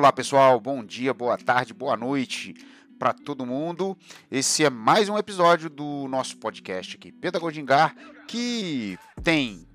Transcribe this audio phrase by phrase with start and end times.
[0.00, 2.54] Olá pessoal, bom dia, boa tarde, boa noite
[2.98, 3.94] para todo mundo.
[4.30, 7.94] Esse é mais um episódio do nosso podcast aqui, Pedagogingar,
[8.26, 9.66] que tem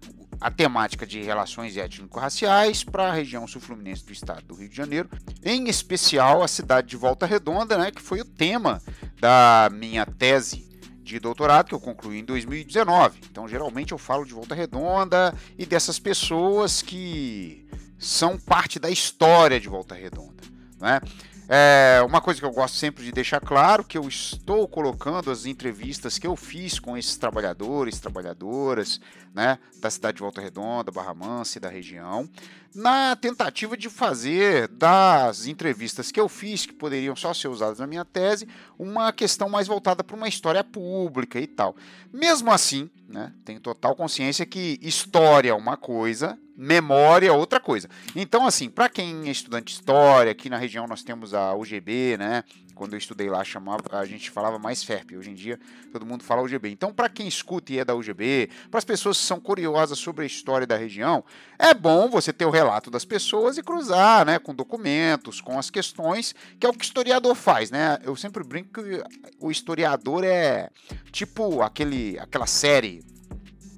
[0.42, 5.12] a temática de relações étnico-raciais para a região sul-fluminense do estado do Rio de Janeiro,
[5.44, 8.82] em especial a cidade de Volta Redonda, né, que foi o tema
[9.20, 10.66] da minha tese
[11.04, 13.20] de doutorado que eu concluí em 2019.
[13.30, 17.65] Então, geralmente eu falo de Volta Redonda e dessas pessoas que
[18.06, 20.44] são parte da história de Volta Redonda.
[20.80, 21.02] Né?
[21.48, 25.46] É uma coisa que eu gosto sempre de deixar claro que eu estou colocando as
[25.46, 29.00] entrevistas que eu fiz com esses trabalhadores, trabalhadoras,
[29.34, 32.28] né, da cidade de Volta Redonda, Barra Mansa e da região,
[32.76, 37.88] na tentativa de fazer das entrevistas que eu fiz, que poderiam só ser usadas na
[37.88, 38.48] minha tese,
[38.78, 41.74] uma questão mais voltada para uma história pública e tal.
[42.12, 47.90] Mesmo assim, né, tenho total consciência que história é uma coisa, memória é outra coisa.
[48.14, 52.18] Então, assim, para quem é estudante de história, aqui na região nós temos a UGB,
[52.18, 52.44] né,
[52.76, 55.14] quando eu estudei lá, chamava, a gente falava mais FERP.
[55.18, 55.58] Hoje em dia,
[55.92, 56.70] todo mundo fala UGB.
[56.70, 60.24] Então, para quem escuta e é da UGB, para as pessoas que são curiosas sobre
[60.24, 61.24] a história da região,
[61.58, 65.70] é bom você ter o relato das pessoas e cruzar, né, com documentos, com as
[65.70, 67.98] questões, que é o que o historiador faz, né?
[68.04, 69.04] Eu sempre brinco que
[69.40, 70.70] o historiador é
[71.12, 73.02] tipo aquele, aquela série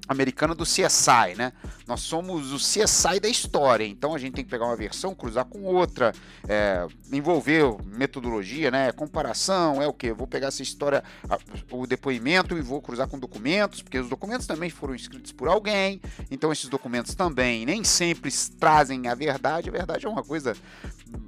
[0.08, 1.52] americana do CSI, né?
[1.88, 5.46] Nós somos o CSI da história, então a gente tem que pegar uma versão, cruzar
[5.46, 6.12] com outra,
[6.46, 8.92] é, envolver metodologia, né?
[8.92, 10.12] Comparação, é o que?
[10.12, 11.02] Vou pegar essa história,
[11.70, 15.98] o depoimento e vou cruzar com documentos, porque os documentos também foram escritos por alguém,
[16.30, 19.70] então esses documentos também nem sempre trazem a verdade.
[19.70, 20.54] A verdade é uma coisa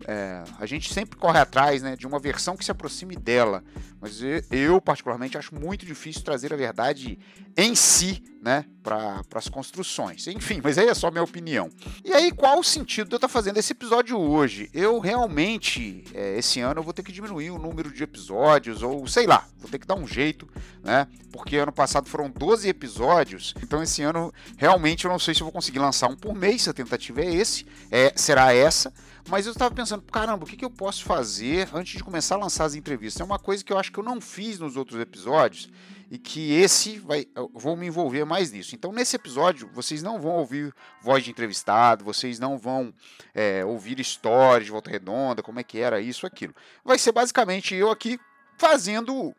[0.06, 3.62] é, a gente sempre corre atrás né, de uma versão que se aproxime dela,
[4.00, 7.18] mas eu, particularmente, acho muito difícil trazer a verdade
[7.56, 10.26] em si né, para as construções.
[10.26, 11.68] Enfim, mas aí é só minha opinião.
[12.02, 14.70] E aí, qual o sentido de eu estar tá fazendo esse episódio hoje?
[14.72, 19.06] Eu realmente, é, esse ano, eu vou ter que diminuir o número de episódios, ou
[19.06, 20.48] sei lá, vou ter que dar um jeito,
[20.82, 21.06] né?
[21.30, 25.44] Porque ano passado foram 12 episódios, então esse ano realmente eu não sei se eu
[25.44, 28.92] vou conseguir lançar um por mês, se a tentativa é esse, é, será essa.
[29.28, 32.38] Mas eu estava pensando, caramba, o que, que eu posso fazer antes de começar a
[32.38, 33.20] lançar as entrevistas?
[33.20, 35.68] É uma coisa que eu acho que eu não fiz nos outros episódios
[36.10, 38.74] e que esse vai, vou me envolver mais nisso.
[38.74, 42.92] Então, nesse episódio, vocês não vão ouvir voz de entrevistado, vocês não vão
[43.32, 46.54] é, ouvir histórias de Volta Redonda, como é que era isso, aquilo.
[46.84, 48.18] Vai ser basicamente eu aqui
[48.58, 49.32] fazendo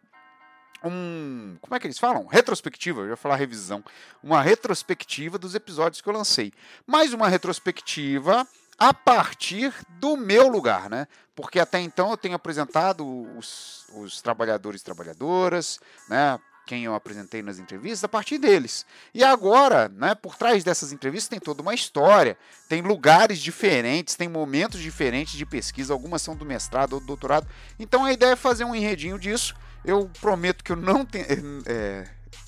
[0.81, 1.57] um.
[1.59, 2.25] Como é que eles falam?
[2.25, 3.83] Retrospectiva, eu ia falar revisão.
[4.23, 6.53] Uma retrospectiva dos episódios que eu lancei.
[6.87, 8.47] Mais uma retrospectiva
[8.79, 11.05] a partir do meu lugar, né?
[11.35, 13.05] Porque até então eu tenho apresentado
[13.37, 16.39] os, os trabalhadores e trabalhadoras, né?
[16.71, 18.85] Quem eu apresentei nas entrevistas, a partir deles.
[19.13, 22.37] E agora, né, por trás dessas entrevistas tem toda uma história,
[22.69, 27.45] tem lugares diferentes, tem momentos diferentes de pesquisa, algumas são do mestrado ou do doutorado.
[27.77, 29.53] Então a ideia é fazer um enredinho disso.
[29.83, 31.25] Eu prometo que eu não tenho.
[31.65, 32.07] É,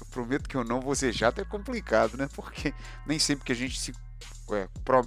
[0.10, 2.30] prometo que eu não vou ser chato, é complicado, né?
[2.34, 2.74] Porque
[3.06, 3.94] nem sempre que a gente se.
[4.54, 5.06] É, pro,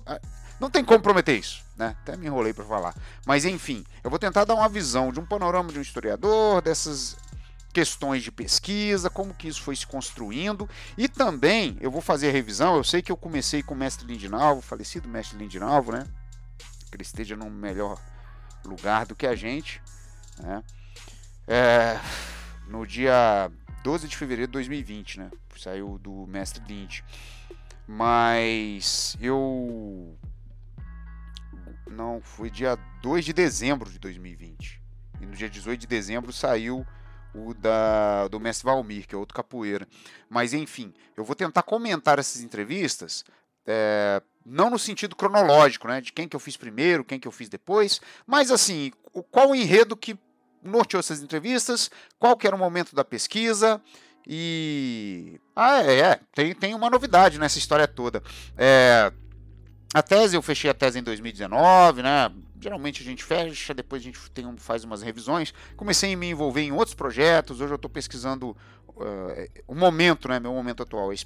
[0.60, 1.96] não tem como prometer isso, né?
[2.02, 2.94] Até me enrolei para falar.
[3.24, 7.16] Mas enfim, eu vou tentar dar uma visão de um panorama de um historiador, dessas
[7.76, 10.66] questões de pesquisa, como que isso foi se construindo
[10.96, 12.74] e também eu vou fazer a revisão.
[12.74, 16.06] Eu sei que eu comecei com o mestre Lindinalvo, falecido mestre Lindinalvo, né?
[16.88, 18.00] Que ele esteja num melhor
[18.64, 19.82] lugar do que a gente,
[20.38, 20.64] né?
[21.46, 22.00] É,
[22.66, 23.52] no dia
[23.84, 25.30] 12 de fevereiro de 2020, né?
[25.58, 27.00] Saiu do mestre Lind.
[27.86, 30.16] Mas eu
[31.90, 34.80] não, foi dia 2 de dezembro de 2020.
[35.20, 36.86] E no dia 18 de dezembro saiu
[37.36, 39.86] o da, do Mestre Valmir, que é outro capoeira.
[40.28, 43.24] Mas enfim, eu vou tentar comentar essas entrevistas,
[43.66, 47.32] é, não no sentido cronológico, né, de quem que eu fiz primeiro, quem que eu
[47.32, 48.92] fiz depois, mas assim,
[49.30, 50.18] qual o enredo que
[50.62, 53.80] norteou essas entrevistas, qual que era o momento da pesquisa,
[54.26, 55.40] e.
[55.54, 58.22] Ah, é, é, tem, tem uma novidade nessa história toda.
[58.56, 59.12] É,
[59.94, 62.32] a tese, eu fechei a tese em 2019, né?
[62.60, 65.52] Geralmente a gente fecha, depois a gente tem, faz umas revisões.
[65.76, 67.60] Comecei a me envolver em outros projetos.
[67.60, 68.56] Hoje eu estou pesquisando
[68.96, 71.16] uh, o momento, né, meu momento atual, é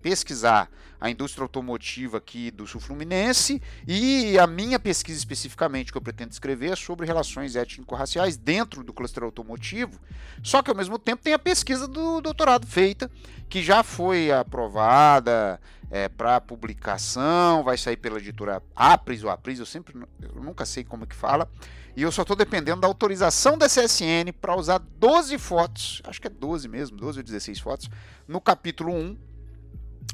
[0.00, 0.70] pesquisar
[1.00, 6.32] a indústria automotiva aqui do Sul Fluminense e a minha pesquisa especificamente que eu pretendo
[6.32, 10.00] escrever é sobre relações étnico-raciais dentro do cluster automotivo.
[10.42, 13.10] Só que ao mesmo tempo tem a pesquisa do doutorado feita,
[13.48, 19.66] que já foi aprovada é, para publicação, vai sair pela editora Apris ou Apris, eu
[19.66, 21.48] sempre eu nunca sei como é que fala.
[21.96, 26.28] E eu só estou dependendo da autorização da CSN para usar 12 fotos, acho que
[26.28, 27.90] é 12 mesmo, 12 ou 16 fotos,
[28.26, 29.16] no capítulo 1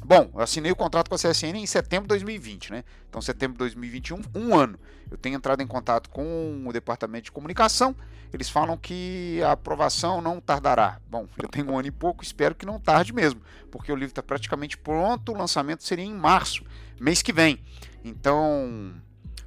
[0.03, 2.83] Bom, eu assinei o contrato com a CSN em setembro de 2020, né?
[3.09, 4.77] Então, setembro de 2021, um ano.
[5.09, 7.95] Eu tenho entrado em contato com o departamento de comunicação.
[8.33, 10.99] Eles falam que a aprovação não tardará.
[11.09, 14.11] Bom, eu tenho um ano e pouco, espero que não tarde mesmo, porque o livro
[14.11, 15.31] está praticamente pronto.
[15.31, 16.63] O lançamento seria em março,
[16.99, 17.59] mês que vem.
[18.03, 18.93] Então,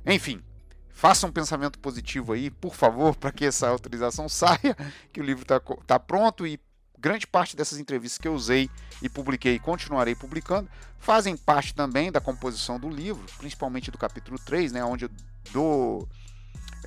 [0.05, 0.43] enfim,
[0.91, 4.77] faça um pensamento positivo aí, por favor, para que essa autorização saia,
[5.13, 6.59] que o livro está tá pronto e
[7.01, 8.69] grande parte dessas entrevistas que eu usei
[9.01, 10.69] e publiquei e continuarei publicando
[10.99, 15.11] fazem parte também da composição do livro, principalmente do capítulo 3, né, onde eu
[15.53, 16.09] dou.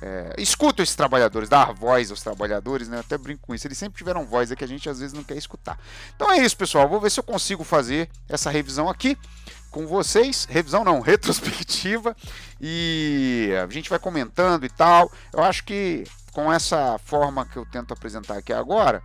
[0.00, 2.96] É, escuto esses trabalhadores, dar voz aos trabalhadores, né?
[2.96, 3.66] Eu até brinco com isso.
[3.66, 5.78] Eles sempre tiveram voz, é que a gente às vezes não quer escutar.
[6.16, 6.88] Então é isso, pessoal.
[6.88, 9.16] Vou ver se eu consigo fazer essa revisão aqui
[9.70, 10.44] com vocês.
[10.46, 12.16] Revisão não, retrospectiva.
[12.60, 15.12] E a gente vai comentando e tal.
[15.32, 19.02] Eu acho que com essa forma que eu tento apresentar aqui agora,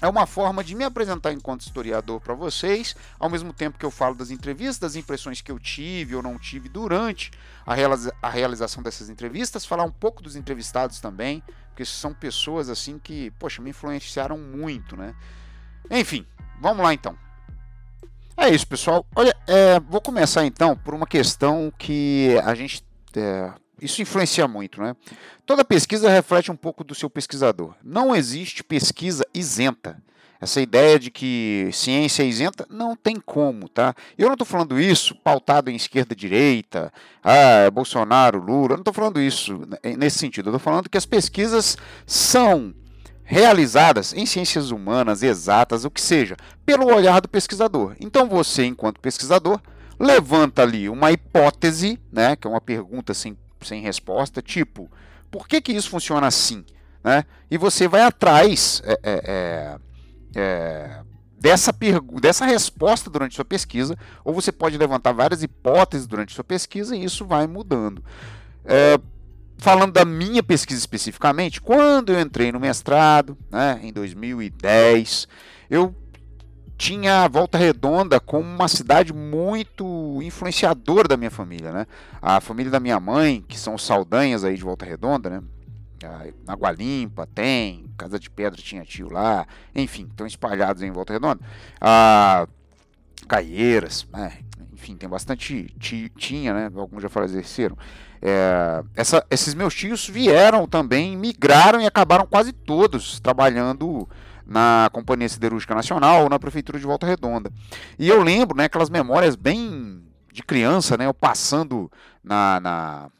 [0.00, 3.90] é uma forma de me apresentar enquanto historiador para vocês, ao mesmo tempo que eu
[3.90, 7.32] falo das entrevistas, das impressões que eu tive ou não tive durante
[7.66, 12.68] a, realiza a realização dessas entrevistas, falar um pouco dos entrevistados também, porque são pessoas
[12.68, 15.14] assim que, poxa, me influenciaram muito, né?
[15.90, 16.26] Enfim,
[16.60, 17.16] vamos lá então.
[18.36, 19.04] É isso, pessoal.
[19.16, 22.84] Olha, é, vou começar então por uma questão que a gente
[23.16, 24.94] é, isso influencia muito, né?
[25.46, 27.74] Toda pesquisa reflete um pouco do seu pesquisador.
[27.82, 30.02] Não existe pesquisa isenta.
[30.40, 33.92] Essa ideia de que ciência é isenta não tem como, tá?
[34.16, 36.92] Eu não estou falando isso pautado em esquerda-direita,
[37.24, 39.60] ah, Bolsonaro, Lula, eu não estou falando isso
[39.98, 40.46] nesse sentido.
[40.46, 41.76] Eu estou falando que as pesquisas
[42.06, 42.72] são
[43.24, 47.96] realizadas em ciências humanas, exatas, o que seja, pelo olhar do pesquisador.
[48.00, 49.60] Então você, enquanto pesquisador,
[49.98, 54.90] levanta ali uma hipótese, né, que é uma pergunta assim sem resposta, tipo,
[55.30, 56.64] por que, que isso funciona assim?
[57.02, 57.24] Né?
[57.50, 61.00] E você vai atrás é, é, é, é
[61.38, 61.72] dessa,
[62.20, 67.04] dessa resposta durante sua pesquisa, ou você pode levantar várias hipóteses durante sua pesquisa e
[67.04, 68.02] isso vai mudando.
[68.64, 68.98] É,
[69.56, 75.28] falando da minha pesquisa especificamente, quando eu entrei no mestrado, né, em 2010,
[75.70, 75.94] eu
[76.78, 81.86] tinha a Volta Redonda como uma cidade muito influenciadora da minha família, né?
[82.22, 85.42] A família da minha mãe, que são os Saldanhas aí de Volta Redonda, né?
[86.46, 89.44] Na Água Limpa tem, Casa de Pedra tinha tio lá,
[89.74, 91.40] enfim, estão espalhados em Volta Redonda.
[91.80, 92.46] Ah,
[93.26, 94.38] Caieiras, né?
[94.72, 96.70] enfim, tem bastante tio, tinha, né?
[96.76, 97.76] Alguns já faleceram.
[98.22, 104.08] É, essa, esses meus tios vieram também, migraram e acabaram quase todos trabalhando
[104.48, 107.52] na Companhia Siderúrgica Nacional ou na Prefeitura de Volta Redonda.
[107.98, 110.02] E eu lembro, né, aquelas memórias bem
[110.32, 111.92] de criança, né, eu passando
[112.24, 113.10] na, na,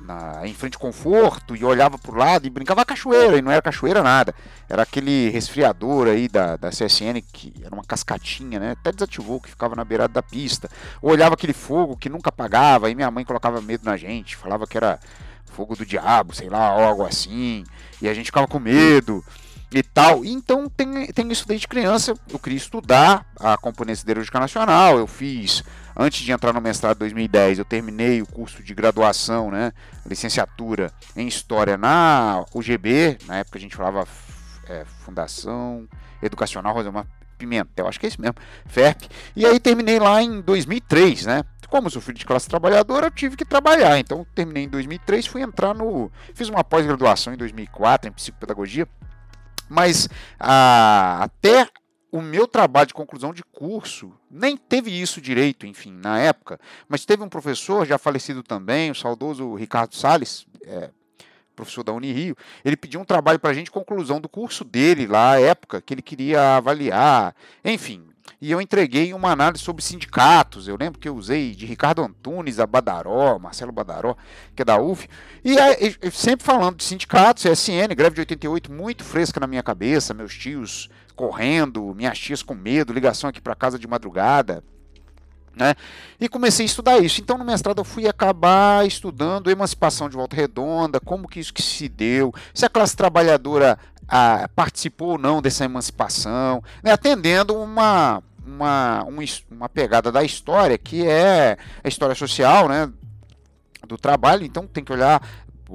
[0.00, 3.60] na em frente conforto e olhava para o lado e brincava cachoeira, e não era
[3.60, 4.32] cachoeira nada.
[4.68, 9.50] Era aquele resfriador aí da, da CSN, que era uma cascatinha, né, até desativou, que
[9.50, 10.70] ficava na beirada da pista.
[11.02, 14.64] Eu olhava aquele fogo que nunca apagava, e minha mãe colocava medo na gente, falava
[14.64, 15.00] que era
[15.46, 17.64] fogo do diabo, sei lá, algo assim,
[18.00, 19.24] e a gente ficava com medo
[19.72, 20.24] e tal.
[20.24, 22.14] Então tem, tem isso desde criança.
[22.30, 24.98] Eu queria estudar a componente siderúrgica nacional.
[24.98, 25.62] Eu fiz,
[25.96, 29.72] antes de entrar no mestrado em 2010, eu terminei o curso de graduação, né?
[30.06, 33.18] Licenciatura em História na UGB.
[33.26, 34.06] Na época a gente falava
[34.68, 35.86] é, Fundação
[36.22, 37.06] Educacional Rosemar
[37.36, 38.34] Pimentel, acho que é isso mesmo,
[38.66, 39.04] FERP.
[39.36, 41.44] E aí terminei lá em 2003, né?
[41.68, 43.98] Como sou filho de classe trabalhadora, eu tive que trabalhar.
[43.98, 46.10] Então terminei em 2003, fui entrar no.
[46.34, 48.88] Fiz uma pós-graduação em 2004 em psicopedagogia
[49.68, 50.08] mas
[50.38, 51.68] ah, até
[52.10, 56.58] o meu trabalho de conclusão de curso nem teve isso direito, enfim, na época.
[56.88, 60.90] Mas teve um professor, já falecido também, o saudoso Ricardo Sales, é,
[61.54, 65.38] professor da Unirio, ele pediu um trabalho para a gente, conclusão do curso dele lá,
[65.40, 67.34] época, que ele queria avaliar.
[67.64, 68.06] Enfim,
[68.40, 70.68] e eu entreguei uma análise sobre sindicatos.
[70.68, 74.16] Eu lembro que eu usei de Ricardo Antunes, a Badaró, Marcelo Badaró,
[74.54, 75.08] que é da UF,
[75.44, 75.56] e,
[76.02, 80.34] e sempre falando de sindicatos, CSN, greve de 88, muito fresca na minha cabeça, meus
[80.34, 84.62] tios correndo, minhas tias com medo, ligação aqui para casa de madrugada,
[85.58, 85.74] né?
[86.20, 87.20] E comecei a estudar isso.
[87.20, 91.62] Então, no mestrado, eu fui acabar estudando emancipação de volta redonda, como que isso que
[91.62, 93.76] se deu, se a classe trabalhadora
[94.08, 96.92] ah, participou ou não dessa emancipação, né?
[96.92, 99.04] atendendo uma, uma,
[99.50, 102.90] uma pegada da história que é a história social né?
[103.86, 104.44] do trabalho.
[104.44, 105.22] Então, tem que olhar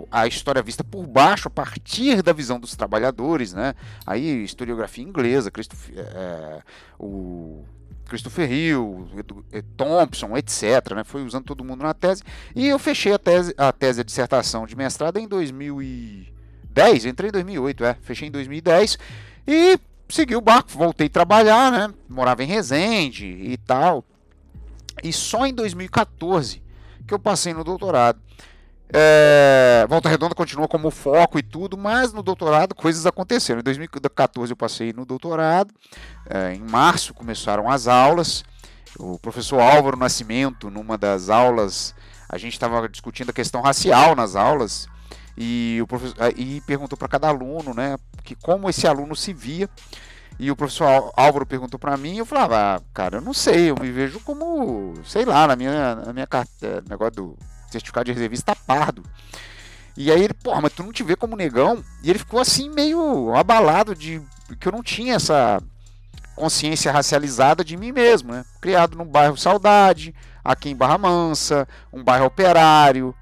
[0.09, 3.75] a história vista por baixo a partir da visão dos trabalhadores, né?
[4.07, 6.61] Aí historiografia inglesa, Cristo, é,
[6.97, 7.63] o
[8.05, 9.07] Christopher Hill,
[9.77, 10.93] Thompson, etc.
[10.95, 11.03] Né?
[11.03, 12.23] Foi usando todo mundo na tese.
[12.55, 15.27] E eu fechei a tese, a tese de dissertação de mestrado em
[16.73, 17.05] 2010.
[17.05, 17.97] Entrei em 2008, é.
[18.01, 18.97] Fechei em 2010.
[19.47, 21.93] E segui o barco, voltei a trabalhar, né?
[22.09, 24.03] Morava em Resende e tal.
[25.03, 26.61] E só em 2014
[27.07, 28.19] que eu passei no doutorado.
[28.95, 33.59] É, Volta Redonda continua como foco e tudo, mas no doutorado coisas aconteceram.
[33.59, 35.73] Em 2014 eu passei no doutorado,
[36.29, 38.43] é, em março começaram as aulas.
[38.99, 41.95] O professor Álvaro Nascimento, numa das aulas,
[42.29, 44.87] a gente estava discutindo a questão racial nas aulas
[45.37, 49.69] e o professor e perguntou para cada aluno, né, que como esse aluno se via.
[50.39, 53.75] E o professor Álvaro perguntou para mim, eu falava, ah, cara, eu não sei, eu
[53.79, 57.37] me vejo como, sei lá, na minha, na minha carteira, negócio do
[57.69, 59.03] certificado de reservista pardo.
[59.95, 61.83] E aí ele, porra, mas tu não te vê como negão?
[62.01, 64.21] E ele ficou assim meio abalado de
[64.59, 65.61] que eu não tinha essa
[66.35, 68.43] consciência racializada de mim mesmo, né?
[68.59, 73.15] Criado num bairro Saudade, aqui em Barra Mansa, um bairro operário,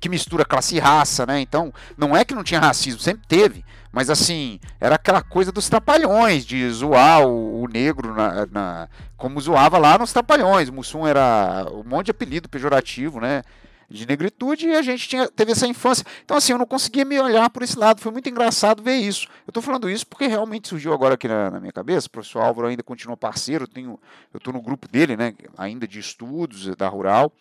[0.00, 1.40] que mistura classe e raça, né?
[1.40, 3.64] Então, não é que não tinha racismo, sempre teve.
[3.90, 9.40] Mas assim, era aquela coisa dos trapalhões, de zoar o, o negro na, na, como
[9.40, 10.70] zoava lá nos trapalhões.
[10.70, 13.42] Mussum era um monte de apelido pejorativo, né?
[13.90, 16.04] De negritude, e a gente tinha, teve essa infância.
[16.22, 18.02] Então, assim, eu não conseguia me olhar por esse lado.
[18.02, 19.26] Foi muito engraçado ver isso.
[19.46, 22.06] Eu estou falando isso porque realmente surgiu agora aqui na, na, minha cabeça.
[22.06, 23.64] O professor Álvaro ainda continua parceiro.
[23.64, 23.98] Eu, tenho,
[24.34, 25.32] eu estou no grupo dele, né?
[25.56, 27.32] Ainda de estudos da Rural.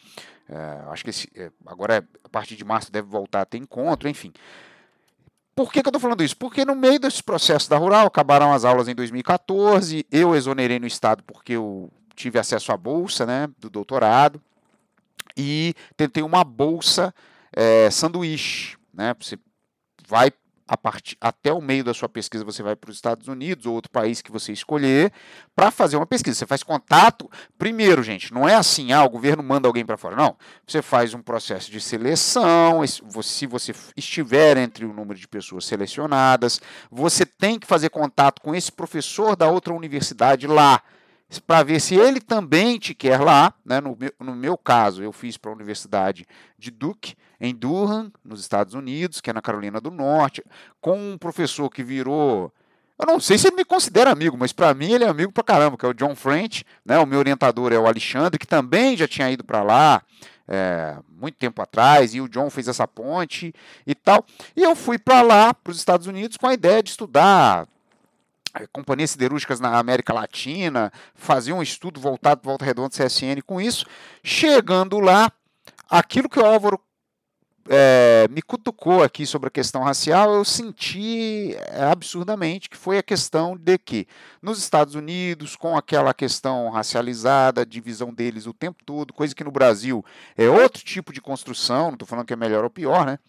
[0.50, 4.08] É, acho que esse, é, agora, a partir de março, deve voltar a ter encontro,
[4.08, 4.32] enfim.
[5.56, 6.38] Por que, que eu estou falando isso?
[6.38, 10.86] Porque no meio desse processo da Rural, acabaram as aulas em 2014, eu exonerei no
[10.86, 14.42] Estado porque eu tive acesso à bolsa né, do doutorado
[15.36, 17.13] e tentei uma bolsa
[17.51, 18.77] é, sanduíche.
[18.94, 19.38] Né, você
[20.08, 20.32] vai
[20.67, 23.74] a partir, até o meio da sua pesquisa você vai para os Estados Unidos ou
[23.74, 25.12] outro país que você escolher
[25.55, 26.38] para fazer uma pesquisa.
[26.38, 27.29] Você faz contato.
[27.57, 30.15] Primeiro, gente, não é assim, ah, o governo manda alguém para fora.
[30.15, 30.36] Não.
[30.65, 32.86] Você faz um processo de seleção.
[33.21, 38.53] Se você estiver entre o número de pessoas selecionadas, você tem que fazer contato com
[38.53, 40.81] esse professor da outra universidade lá
[41.46, 43.53] para ver se ele também te quer lá.
[43.65, 43.81] Né?
[43.81, 46.25] No, meu, no meu caso, eu fiz para a Universidade
[46.57, 50.43] de Duke, em Durham, nos Estados Unidos, que é na Carolina do Norte,
[50.81, 52.51] com um professor que virou.
[52.98, 55.43] Eu não sei se ele me considera amigo, mas para mim ele é amigo para
[55.43, 56.65] caramba, que é o John French.
[56.84, 56.98] Né?
[56.98, 60.01] O meu orientador é o Alexandre, que também já tinha ido para lá.
[60.50, 63.53] É, muito tempo atrás, e o John fez essa ponte
[63.86, 64.25] e tal.
[64.55, 67.67] E eu fui para lá, para os Estados Unidos, com a ideia de estudar
[68.72, 73.86] companhias siderúrgicas na América Latina, fazia um estudo voltado para Volta Redonda CSN com isso.
[74.24, 75.32] Chegando lá,
[75.89, 76.80] aquilo que o Álvaro
[77.70, 83.04] é, me cutucou aqui sobre a questão racial, eu senti é, absurdamente que foi a
[83.04, 84.08] questão de que
[84.42, 89.51] nos Estados Unidos, com aquela questão racializada, divisão deles o tempo todo, coisa que no
[89.51, 90.04] Brasil
[90.38, 93.20] é outro tipo de construção, não estou falando que é melhor ou pior, né?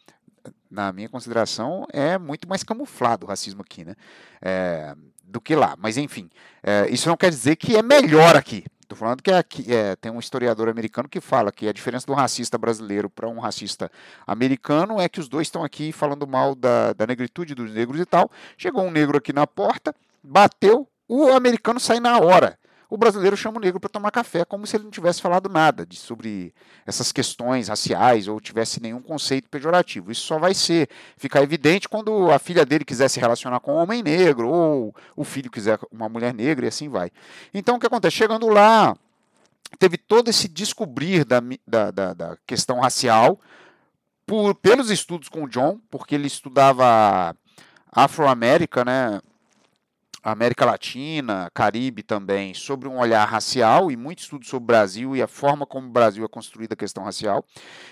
[0.71, 3.95] Na minha consideração, é muito mais camuflado o racismo aqui, né?
[4.41, 4.95] É,
[5.25, 5.75] do que lá.
[5.79, 6.29] Mas enfim,
[6.63, 8.65] é, isso não quer dizer que é melhor aqui.
[8.83, 12.15] Estou falando que aqui, é, tem um historiador americano que fala que a diferença do
[12.15, 13.91] racista brasileiro para um racista
[14.27, 18.07] americano é que os dois estão aqui falando mal da, da negritude dos negros e
[18.07, 18.31] tal.
[18.57, 22.59] Chegou um negro aqui na porta, bateu, o americano sai na hora
[22.91, 25.85] o brasileiro chama o negro para tomar café, como se ele não tivesse falado nada
[25.85, 26.55] de, sobre
[26.87, 30.11] essas questões raciais ou tivesse nenhum conceito pejorativo.
[30.11, 33.77] Isso só vai ser ficar evidente quando a filha dele quiser se relacionar com um
[33.77, 37.11] homem negro ou o filho quiser uma mulher negra e assim vai.
[37.53, 38.17] Então o que acontece?
[38.17, 38.97] Chegando lá,
[39.79, 43.39] teve todo esse descobrir da, da, da, da questão racial
[44.27, 47.37] por, pelos estudos com o John, porque ele estudava
[47.91, 49.21] Afro-América, né?
[50.31, 55.23] América Latina, Caribe também, sobre um olhar racial e muito estudo sobre o Brasil e
[55.23, 57.45] a forma como o Brasil é construída a questão racial.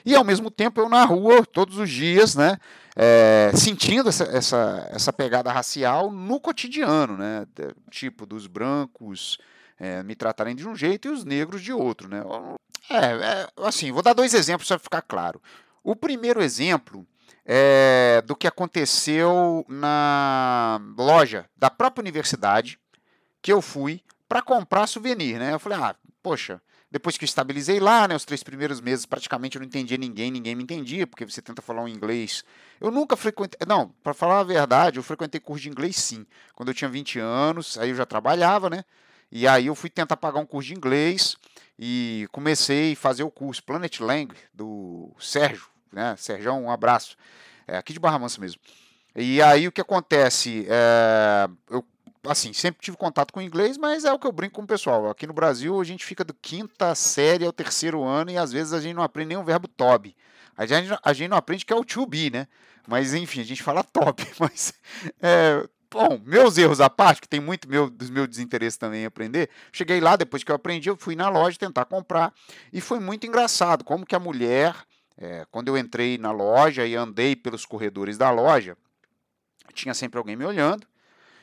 [0.05, 2.59] E ao mesmo tempo eu na rua, todos os dias, né,
[2.95, 7.47] é, sentindo essa, essa, essa pegada racial no cotidiano, né,
[7.91, 9.39] tipo dos brancos
[9.79, 12.09] é, me tratarem de um jeito e os negros de outro.
[12.09, 12.23] Né.
[12.91, 15.41] É, é assim, vou dar dois exemplos para ficar claro.
[15.83, 17.07] O primeiro exemplo
[17.47, 22.79] é, do que aconteceu na loja da própria universidade
[23.41, 25.55] que eu fui para comprar souvenir, né?
[25.55, 26.61] Eu falei, ah, poxa,
[26.91, 30.33] depois que eu estabilizei lá, né, os três primeiros meses praticamente eu não entendia ninguém,
[30.33, 32.43] ninguém me entendia, porque você tenta falar um inglês.
[32.81, 36.27] Eu nunca frequentei, não, para falar a verdade, eu frequentei curso de inglês sim.
[36.53, 38.85] Quando eu tinha 20 anos, aí eu já trabalhava, né?
[39.31, 41.37] E aí eu fui tentar pagar um curso de inglês
[41.79, 46.15] e comecei a fazer o curso Planet Lang do Sérgio, né?
[46.19, 47.17] Sérgio, um abraço.
[47.67, 48.61] É aqui de Barra Mansa mesmo.
[49.15, 50.67] E aí o que acontece?
[50.69, 51.83] É, eu
[52.29, 55.09] assim, sempre tive contato com inglês, mas é o que eu brinco com o pessoal.
[55.09, 58.73] Aqui no Brasil a gente fica do quinta série ao terceiro ano e às vezes
[58.73, 60.15] a gente não aprende nem o verbo tobe.
[60.57, 62.47] A gente, a gente não aprende que é o to be, né?
[62.87, 64.27] Mas enfim, a gente fala top.
[64.39, 64.75] Mas
[65.23, 69.07] é, Bom, meus erros à parte, que tem muito meu, dos meus desinteresses também em
[69.07, 69.49] aprender.
[69.73, 72.35] Cheguei lá, depois que eu aprendi, eu fui na loja tentar comprar.
[72.73, 74.75] E foi muito engraçado como que a mulher,
[75.19, 78.77] é, quando eu entrei na loja e andei pelos corredores da loja,
[79.73, 80.87] tinha sempre alguém me olhando.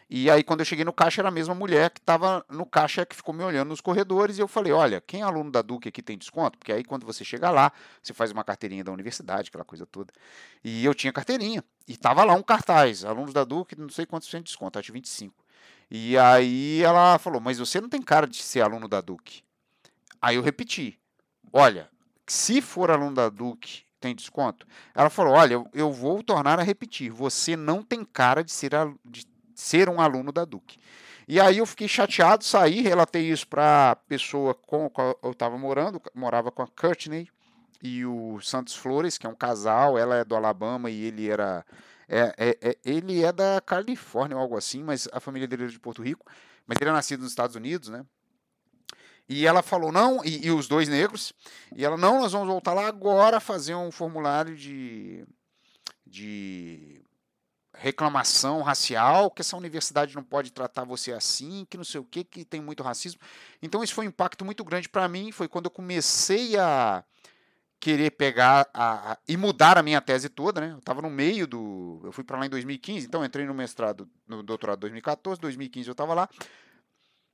[0.10, 3.06] E aí, quando eu cheguei no caixa, era a mesma mulher que estava no caixa
[3.06, 4.38] que ficou me olhando nos corredores.
[4.38, 6.58] E eu falei: Olha, quem é aluno da Duque aqui tem desconto?
[6.58, 10.14] Porque aí, quando você chega lá, você faz uma carteirinha da universidade, aquela coisa toda.
[10.64, 11.64] E eu tinha carteirinha.
[11.88, 14.78] E estava lá um cartaz: alunos da Duque, não sei quantos por cento de desconto,
[14.78, 15.34] acho 25.
[15.90, 19.42] E aí ela falou: Mas você não tem cara de ser aluno da Duque.
[20.22, 21.00] Aí eu repeti:
[21.52, 21.90] Olha,
[22.28, 24.68] se for aluno da Duque, tem desconto?
[24.94, 27.10] Ela falou: Olha, eu, vou tornar a repetir.
[27.10, 28.72] Você não tem cara de ser,
[29.06, 29.26] de
[29.56, 30.78] ser um aluno da Duque.
[31.28, 35.32] E aí eu fiquei chateado, saí, relatei isso para a pessoa com a qual eu
[35.32, 37.30] estava morando, morava com a Courtney
[37.82, 41.66] e o Santos Flores, que é um casal, ela é do Alabama e ele era
[42.10, 45.68] é, é, é, ele é da Califórnia ou algo assim, mas a família dele é
[45.68, 46.26] de Porto Rico,
[46.68, 48.06] mas ele é nascido nos Estados Unidos, né?
[49.28, 51.34] E ela falou, não, e, e os dois negros,
[51.76, 55.26] e ela, não, nós vamos voltar lá agora fazer um formulário de,
[56.06, 57.02] de
[57.74, 62.24] reclamação racial, que essa universidade não pode tratar você assim, que não sei o que,
[62.24, 63.20] que tem muito racismo.
[63.62, 67.04] Então isso foi um impacto muito grande para mim, foi quando eu comecei a
[67.80, 70.72] querer pegar a, a, e mudar a minha tese toda, né?
[70.72, 74.10] Eu estava no meio do, eu fui para lá em 2015, então entrei no mestrado,
[74.26, 76.30] no doutorado em 2014, 2015 eu estava lá.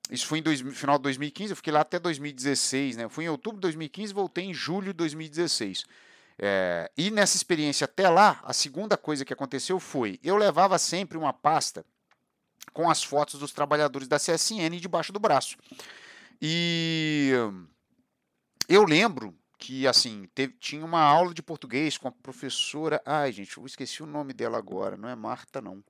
[0.09, 3.03] Isso foi em dois, final de 2015, eu fiquei lá até 2016, né?
[3.03, 5.85] Eu fui em outubro de 2015, voltei em julho de 2016.
[6.41, 11.17] É, e nessa experiência até lá, a segunda coisa que aconteceu foi: eu levava sempre
[11.17, 11.85] uma pasta
[12.73, 15.57] com as fotos dos trabalhadores da CSN debaixo do braço.
[16.41, 17.33] E
[18.67, 23.01] eu lembro que assim teve, tinha uma aula de português com a professora.
[23.05, 24.95] Ai, gente, eu esqueci o nome dela agora.
[24.95, 25.83] Não é Marta, não.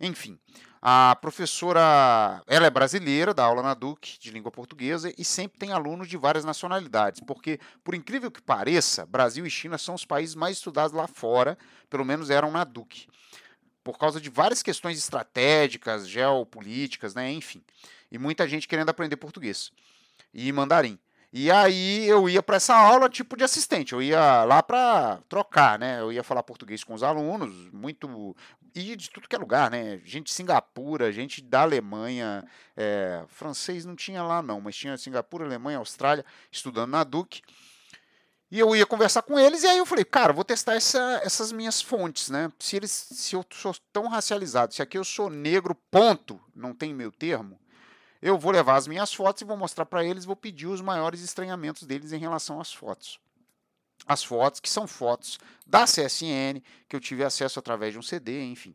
[0.00, 0.38] Enfim,
[0.82, 5.72] a professora, ela é brasileira, dá aula na Duke de língua portuguesa e sempre tem
[5.72, 10.34] alunos de várias nacionalidades, porque, por incrível que pareça, Brasil e China são os países
[10.34, 11.56] mais estudados lá fora,
[11.88, 13.06] pelo menos eram na Duke,
[13.82, 17.62] por causa de várias questões estratégicas, geopolíticas, né, enfim,
[18.12, 19.72] e muita gente querendo aprender português
[20.34, 20.98] e mandarim.
[21.32, 25.76] E aí eu ia para essa aula tipo de assistente, eu ia lá para trocar,
[25.80, 25.98] né?
[25.98, 28.36] Eu ia falar português com os alunos, muito
[28.74, 30.00] e de tudo que é lugar, né?
[30.04, 32.44] Gente de Singapura, gente da Alemanha,
[32.76, 37.40] é, francês não tinha lá não, mas tinha Singapura, Alemanha, Austrália, estudando na Duke.
[38.50, 41.50] E eu ia conversar com eles, e aí eu falei, cara, vou testar essa, essas
[41.50, 42.52] minhas fontes, né?
[42.58, 46.92] Se, eles, se eu sou tão racializado, se aqui eu sou negro, ponto, não tem
[46.92, 47.58] meu termo,
[48.20, 51.20] eu vou levar as minhas fotos e vou mostrar para eles, vou pedir os maiores
[51.20, 53.18] estranhamentos deles em relação às fotos.
[54.06, 58.44] As fotos, que são fotos da CSN, que eu tive acesso através de um CD,
[58.44, 58.74] enfim.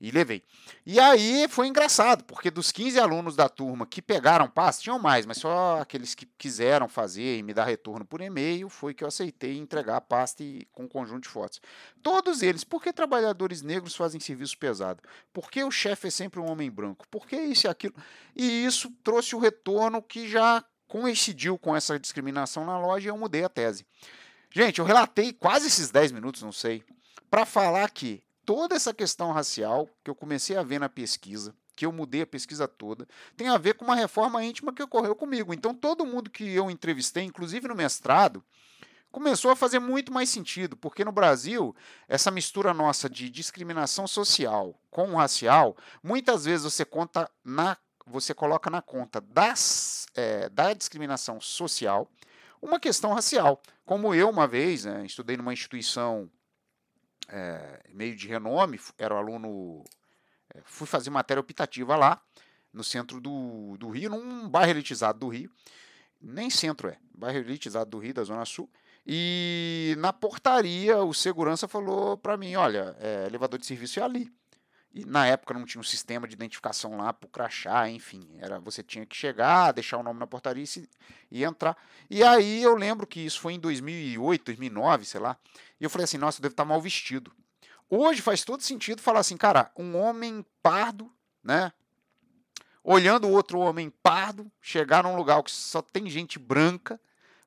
[0.00, 0.42] E levei.
[0.86, 5.26] E aí foi engraçado, porque dos 15 alunos da turma que pegaram pasta, tinham mais,
[5.26, 9.08] mas só aqueles que quiseram fazer e me dar retorno por e-mail, foi que eu
[9.08, 11.60] aceitei entregar a pasta e, com um conjunto de fotos.
[12.02, 15.02] Todos eles, por que trabalhadores negros fazem serviço pesado?
[15.34, 17.06] Por que o chefe é sempre um homem branco?
[17.08, 17.94] Por que isso e aquilo?
[18.34, 23.18] E isso trouxe o retorno que já coincidiu com essa discriminação na loja e eu
[23.18, 23.84] mudei a tese.
[24.52, 26.82] Gente, eu relatei quase esses 10 minutos, não sei,
[27.30, 31.86] para falar que toda essa questão racial que eu comecei a ver na pesquisa, que
[31.86, 35.54] eu mudei a pesquisa toda, tem a ver com uma reforma íntima que ocorreu comigo.
[35.54, 38.44] Então, todo mundo que eu entrevistei, inclusive no mestrado,
[39.12, 41.74] começou a fazer muito mais sentido, porque no Brasil,
[42.08, 48.68] essa mistura nossa de discriminação social com racial, muitas vezes você conta na você coloca
[48.68, 52.10] na conta das, é, da discriminação social
[52.60, 53.60] uma questão racial.
[53.84, 56.30] Como eu, uma vez, né, estudei numa instituição
[57.28, 59.84] é, meio de renome, era um aluno.
[60.54, 62.20] É, fui fazer matéria optativa lá,
[62.72, 65.50] no centro do, do Rio, num bairro elitizado do Rio.
[66.20, 68.70] Nem centro é, bairro elitizado do Rio, da Zona Sul.
[69.06, 74.32] E na portaria, o segurança falou para mim: olha, é, elevador de serviço é ali.
[74.92, 78.28] E na época não tinha um sistema de identificação lá para crachá, enfim.
[78.38, 80.88] Era, você tinha que chegar, deixar o nome na portaria e, se,
[81.30, 81.76] e, entrar.
[82.08, 85.36] E aí eu lembro que isso foi em 2008, 2009, sei lá.
[85.80, 87.32] E eu falei assim, nossa, eu devo estar mal vestido.
[87.88, 91.72] Hoje faz todo sentido falar assim, cara, um homem pardo, né?
[92.82, 97.00] Olhando outro homem pardo, chegar num lugar que só tem gente branca,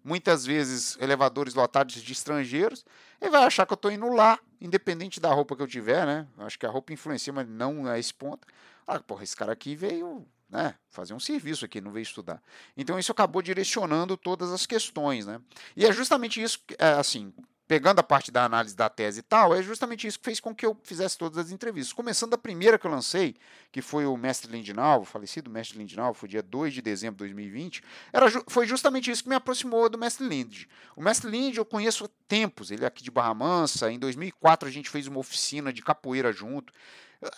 [0.04, 2.86] muitas vezes elevadores lotados de estrangeiros,
[3.22, 6.28] ele vai achar que eu estou indo lá, independente da roupa que eu tiver, né?
[6.40, 8.48] Acho que a roupa influencia, mas não a esse ponto.
[8.86, 12.42] Ah, porra, esse cara aqui veio né, fazer um serviço aqui, não veio estudar.
[12.78, 15.42] Então isso acabou direcionando todas as questões, né?
[15.76, 17.34] E é justamente isso, é, assim,
[17.68, 20.54] pegando a parte da análise da tese e tal, é justamente isso que fez com
[20.54, 21.94] que eu fizesse todas as entrevistas.
[21.94, 23.36] Começando da primeira que eu lancei,
[23.72, 27.34] que foi o Mestre Lindinal, o falecido Mestre Lindinal, foi dia 2 de dezembro de
[27.34, 30.66] 2020, era, foi justamente isso que me aproximou do Mestre Lind.
[30.96, 34.68] O Mestre Lind eu conheço há tempos, ele é aqui de Barra Mansa, em 2004
[34.68, 36.74] a gente fez uma oficina de capoeira junto.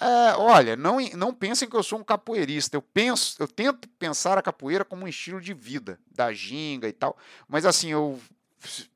[0.01, 2.75] É, olha, não, não pensem que eu sou um capoeirista.
[2.75, 6.93] Eu penso, eu tento pensar a capoeira como um estilo de vida, da ginga e
[6.93, 7.15] tal.
[7.47, 8.19] Mas assim, eu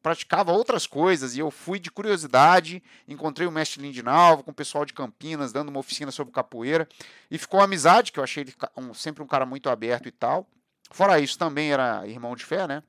[0.02, 4.86] praticava outras coisas e eu fui de curiosidade, encontrei o mestre Lindinalvo com o pessoal
[4.86, 6.88] de Campinas dando uma oficina sobre capoeira
[7.30, 10.48] e ficou amizade, que eu achei ele um, sempre um cara muito aberto e tal.
[10.92, 12.84] Fora isso, também era irmão de fé, né?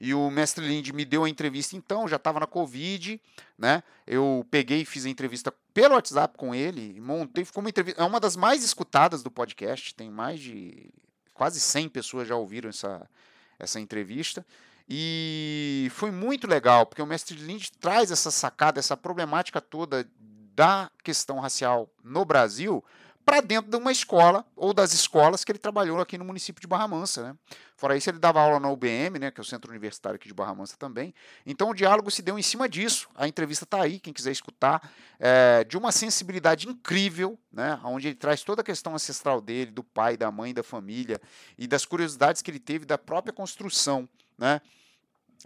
[0.00, 3.20] E o mestre Lind me deu a entrevista então, já estava na Covid,
[3.58, 3.82] né?
[4.06, 8.04] Eu peguei e fiz a entrevista pelo WhatsApp com ele, montei, ficou uma entrevista, é
[8.04, 10.90] uma das mais escutadas do podcast, tem mais de
[11.32, 13.08] quase 100 pessoas já ouviram essa,
[13.58, 14.44] essa entrevista.
[14.88, 20.06] E foi muito legal, porque o mestre Lind traz essa sacada, essa problemática toda
[20.54, 22.84] da questão racial no Brasil
[23.24, 26.66] para dentro de uma escola ou das escolas que ele trabalhou aqui no município de
[26.66, 27.22] Barra Mansa.
[27.22, 27.36] Né?
[27.74, 30.34] Fora isso, ele dava aula na UBM, né, que é o Centro Universitário aqui de
[30.34, 31.14] Barra Mansa também.
[31.46, 33.08] Então o diálogo se deu em cima disso.
[33.14, 38.16] A entrevista está aí, quem quiser escutar, é, de uma sensibilidade incrível, né, onde ele
[38.16, 41.20] traz toda a questão ancestral dele, do pai, da mãe, da família
[41.56, 44.60] e das curiosidades que ele teve da própria construção né?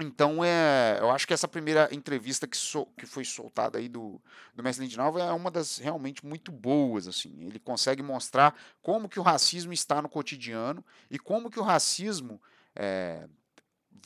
[0.00, 4.20] Então, é, eu acho que essa primeira entrevista que, so, que foi soltada aí do,
[4.54, 7.08] do Mestre Lindinalva é uma das realmente muito boas.
[7.08, 7.34] assim.
[7.40, 12.40] Ele consegue mostrar como que o racismo está no cotidiano e como que o racismo
[12.76, 13.26] é,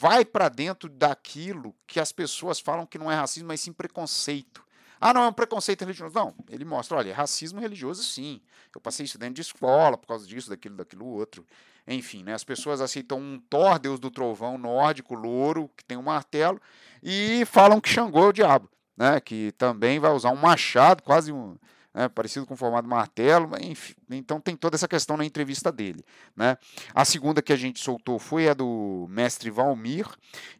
[0.00, 4.64] vai para dentro daquilo que as pessoas falam que não é racismo, mas sim preconceito.
[4.98, 6.14] Ah, não, é um preconceito religioso.
[6.14, 8.40] Não, ele mostra, olha, é racismo religioso sim.
[8.74, 11.44] Eu passei isso dentro de escola por causa disso, daquilo, daquilo outro.
[11.86, 16.02] Enfim, né, as pessoas aceitam um Thor, deus do trovão nórdico, louro, que tem um
[16.02, 16.60] martelo,
[17.02, 21.32] e falam que Xangô é o diabo, né, que também vai usar um machado, quase
[21.32, 21.56] um,
[21.92, 26.04] né, parecido com o formato martelo, enfim, então tem toda essa questão na entrevista dele.
[26.36, 26.56] Né.
[26.94, 30.06] A segunda que a gente soltou foi a do mestre Valmir,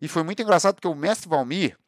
[0.01, 1.79] e foi muito engraçado porque o mestre Valmir,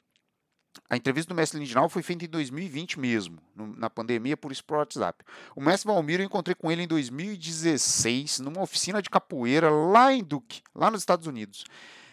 [0.88, 4.62] a entrevista do mestre Lindinal foi feita em 2020 mesmo, no, na pandemia, por isso
[4.68, 5.24] WhatsApp.
[5.54, 10.22] O mestre Valmir eu encontrei com ele em 2016, numa oficina de capoeira lá em
[10.22, 11.64] Duke, lá nos Estados Unidos.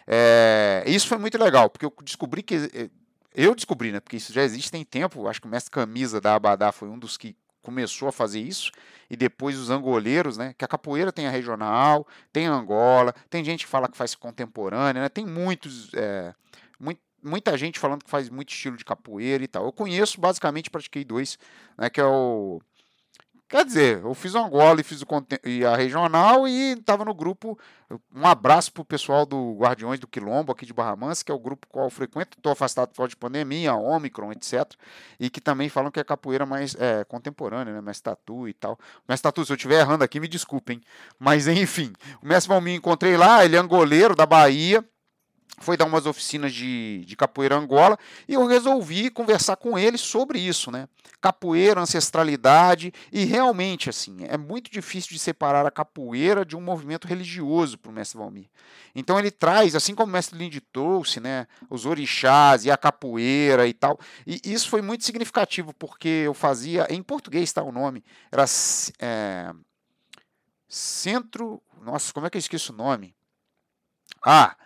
[0.06, 2.54] É, isso foi muito legal, porque eu descobri que.
[2.54, 2.90] Eh,
[3.34, 4.00] eu descobri, né?
[4.00, 5.26] Porque isso já existe tem tempo.
[5.26, 8.72] Acho que o mestre Camisa da Abadá foi um dos que começou a fazer isso,
[9.08, 10.54] e depois os angoleiros, né?
[10.58, 14.14] Que a capoeira tem a regional, tem a Angola, tem gente que fala que faz
[14.14, 15.08] contemporânea, né?
[15.08, 15.94] Tem muitos.
[15.94, 16.34] É,
[16.78, 19.64] muito, muita gente falando que faz muito estilo de capoeira e tal.
[19.64, 21.38] Eu conheço, basicamente, pratiquei dois,
[21.78, 22.60] né, que é o...
[23.48, 25.06] Quer dizer, eu fiz Angola e fiz o,
[25.44, 27.58] e a regional e estava no grupo.
[28.10, 31.34] Um abraço para o pessoal do Guardiões do Quilombo, aqui de Barra Mansa, que é
[31.34, 32.38] o grupo qual eu frequento.
[32.38, 34.72] Estou afastado por de pandemia, Omicron, etc.
[35.20, 37.82] E que também falam que é capoeira mais é, contemporânea, né?
[37.82, 38.78] mais tatu e tal.
[39.06, 40.80] Mais tatu, se eu estiver errando aqui, me desculpem.
[41.18, 44.82] Mas enfim, o mestre Valmir encontrei lá, ele é angoleiro da Bahia
[45.62, 47.98] foi dar umas oficinas de, de capoeira Angola
[48.28, 50.88] e eu resolvi conversar com ele sobre isso, né?
[51.20, 57.06] Capoeira, ancestralidade e realmente assim é muito difícil de separar a capoeira de um movimento
[57.06, 58.46] religioso para o mestre Valmir.
[58.94, 63.66] Então ele traz, assim como o mestre Lindy trouxe, né, os orixás e a capoeira
[63.66, 63.98] e tal.
[64.26, 68.44] E isso foi muito significativo porque eu fazia em português está o nome era
[68.98, 69.52] é,
[70.68, 73.14] centro, nossa, como é que eu esqueço o nome?
[74.24, 74.56] Ah,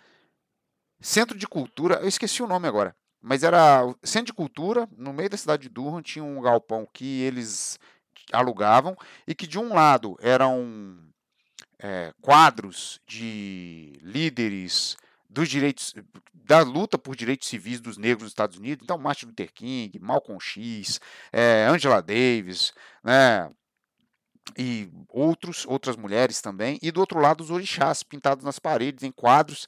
[0.99, 5.29] Centro de Cultura, eu esqueci o nome agora, mas era Centro de Cultura, no meio
[5.29, 7.79] da cidade de Durham, tinha um galpão que eles
[8.31, 8.95] alugavam
[9.27, 10.97] e que de um lado eram
[11.79, 14.97] é, quadros de líderes
[15.29, 15.93] dos direitos
[16.33, 20.39] da luta por direitos civis dos negros nos Estados Unidos, então Martin Luther King, Malcolm
[20.39, 20.99] X,
[21.31, 23.49] é, Angela Davis, né,
[24.57, 29.11] e outros, outras mulheres também, e do outro lado os orixás pintados nas paredes em
[29.11, 29.67] quadros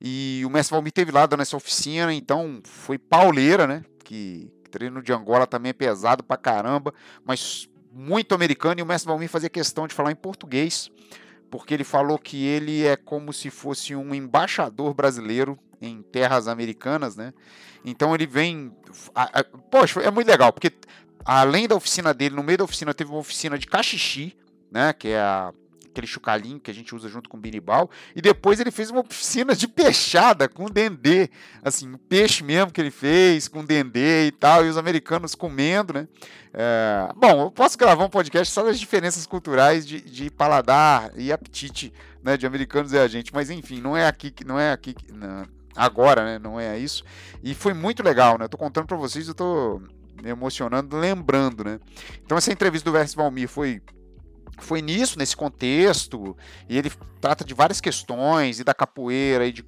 [0.00, 3.84] e o mestre Valmir teve lá dando essa oficina, então foi pauleira, né?
[4.04, 8.80] Que treino de Angola também é pesado pra caramba, mas muito americano.
[8.80, 10.90] E o mestre Valmir fazia questão de falar em português,
[11.50, 17.16] porque ele falou que ele é como se fosse um embaixador brasileiro em terras americanas,
[17.16, 17.32] né?
[17.84, 18.72] Então ele vem.
[19.70, 20.72] Poxa, é muito legal, porque
[21.24, 24.36] além da oficina dele, no meio da oficina teve uma oficina de cachixi,
[24.70, 24.92] né?
[24.92, 25.52] Que é a
[25.98, 29.00] aquele chucalinho que a gente usa junto com o biribau, e depois ele fez uma
[29.00, 31.28] oficina de peixada com dendê,
[31.62, 36.08] assim, peixe mesmo que ele fez, com dendê e tal, e os americanos comendo, né?
[36.54, 41.30] É, bom, eu posso gravar um podcast só das diferenças culturais de, de paladar e
[41.32, 44.72] apetite né, de americanos e a gente, mas enfim, não é aqui que não é
[44.72, 46.38] aqui não, agora, né?
[46.38, 47.04] Não é isso.
[47.42, 48.46] E foi muito legal, né?
[48.46, 49.80] Eu tô contando para vocês, eu tô
[50.22, 51.80] me emocionando, lembrando, né?
[52.24, 53.80] Então essa entrevista do Verso Valmir foi
[54.60, 56.36] foi nisso, nesse contexto,
[56.68, 59.64] e ele trata de várias questões, e da capoeira, e de,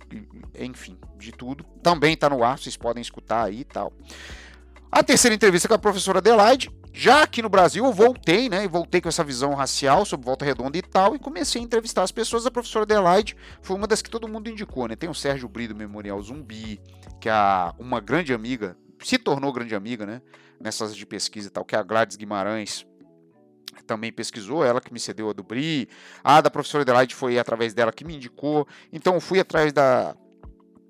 [0.59, 1.65] enfim, de tudo.
[1.83, 3.93] Também está no ar, vocês podem escutar aí e tal.
[4.91, 8.69] A terceira entrevista com a professora Adelaide, já aqui no Brasil eu voltei, né, e
[8.69, 12.11] voltei com essa visão racial sobre Volta Redonda e tal, e comecei a entrevistar as
[12.11, 12.45] pessoas.
[12.45, 14.97] A professora Adelaide foi uma das que todo mundo indicou, né?
[14.97, 16.81] Tem o Sérgio Bri do Memorial Zumbi,
[17.21, 17.33] que é
[17.79, 20.23] uma grande amiga se tornou grande amiga, né?
[20.61, 22.87] Nessas de pesquisa e tal, que é a Gladys Guimarães
[23.87, 25.89] também pesquisou, ela que me cedeu a do Bri.
[26.23, 28.67] A da professora Adelaide foi através dela que me indicou.
[28.93, 30.15] Então eu fui atrás da,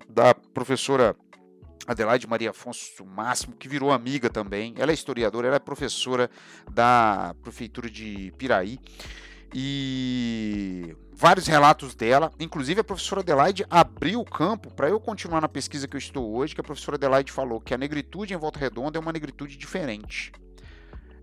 [0.07, 1.15] da professora
[1.87, 4.75] Adelaide Maria Afonso Máximo, que virou amiga também.
[4.77, 6.29] Ela é historiadora, ela é professora
[6.69, 8.79] da prefeitura de Piraí.
[9.53, 15.49] E vários relatos dela, inclusive a professora Adelaide abriu o campo para eu continuar na
[15.49, 18.59] pesquisa que eu estou hoje, que a professora Adelaide falou que a negritude em Volta
[18.59, 20.31] Redonda é uma negritude diferente.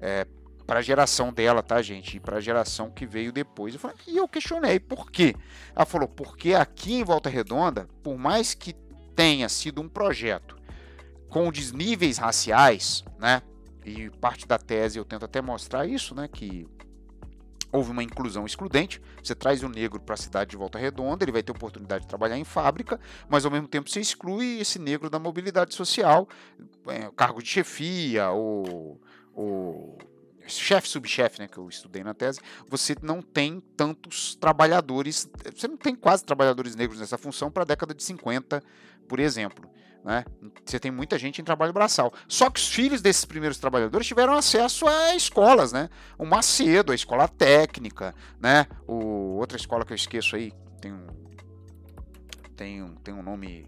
[0.01, 0.27] É,
[0.67, 2.19] para a geração dela, tá, gente?
[2.19, 3.73] E para a geração que veio depois.
[3.73, 5.35] Eu falei, e eu questionei, por quê?
[5.75, 8.75] Ela falou, porque aqui em Volta Redonda, por mais que
[9.17, 10.59] tenha sido um projeto
[11.29, 13.43] com desníveis raciais, né?
[13.85, 16.29] E parte da tese eu tento até mostrar isso, né?
[16.29, 16.69] Que
[17.70, 19.00] houve uma inclusão excludente.
[19.22, 22.09] Você traz o negro para a cidade de Volta Redonda, ele vai ter oportunidade de
[22.09, 26.28] trabalhar em fábrica, mas ao mesmo tempo você exclui esse negro da mobilidade social,
[26.87, 29.00] é, cargo de chefia ou,
[29.35, 29.98] ou
[30.46, 35.76] chefe subchefe, né, que eu estudei na tese, você não tem tantos trabalhadores, você não
[35.76, 38.62] tem quase trabalhadores negros nessa função para a década de 50,
[39.07, 39.68] por exemplo.
[40.04, 40.24] Né?
[40.64, 42.12] Você tem muita gente em trabalho braçal.
[42.26, 45.88] Só que os filhos desses primeiros trabalhadores tiveram acesso a escolas, né?
[46.16, 48.66] O Macedo, a escola técnica, né?
[48.87, 51.06] O, outra escola que eu esqueço aí, tem um,
[52.56, 53.66] tem um, tem um nome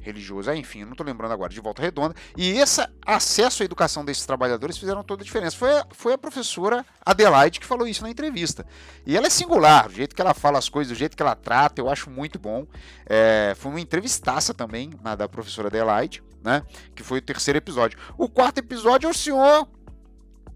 [0.00, 2.14] religioso, enfim, não estou lembrando agora, de Volta Redonda.
[2.36, 5.56] E esse acesso à educação desses trabalhadores fizeram toda a diferença.
[5.56, 8.66] Foi, foi a professora Adelaide que falou isso na entrevista.
[9.06, 11.34] E ela é singular, o jeito que ela fala as coisas, o jeito que ela
[11.34, 12.66] trata, eu acho muito bom.
[13.06, 16.62] É, foi uma entrevistaça também, na da professora Adelaide, né?
[16.94, 17.98] Que foi o terceiro episódio.
[18.16, 19.68] O quarto episódio é o senhor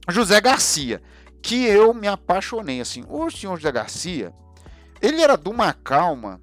[0.08, 1.02] José Garcia,
[1.42, 3.04] que eu me apaixonei, assim.
[3.08, 4.32] O senhor José Garcia,
[5.00, 6.40] ele era de uma calma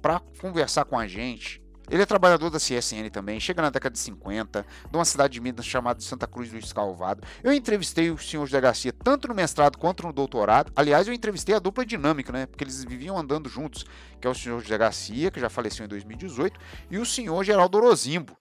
[0.00, 3.98] para conversar com a gente ele é trabalhador da CSN também, chega na década de
[3.98, 7.22] 50, de uma cidade de Minas chamada Santa Cruz do Escalvado.
[7.42, 10.72] Eu entrevistei o senhor José Garcia tanto no mestrado quanto no doutorado.
[10.76, 12.46] Aliás, eu entrevistei a dupla dinâmica, né?
[12.46, 13.84] Porque eles viviam andando juntos,
[14.20, 17.78] que é o senhor José Garcia, que já faleceu em 2018, e o senhor Geraldo
[17.78, 18.36] Orozimbo,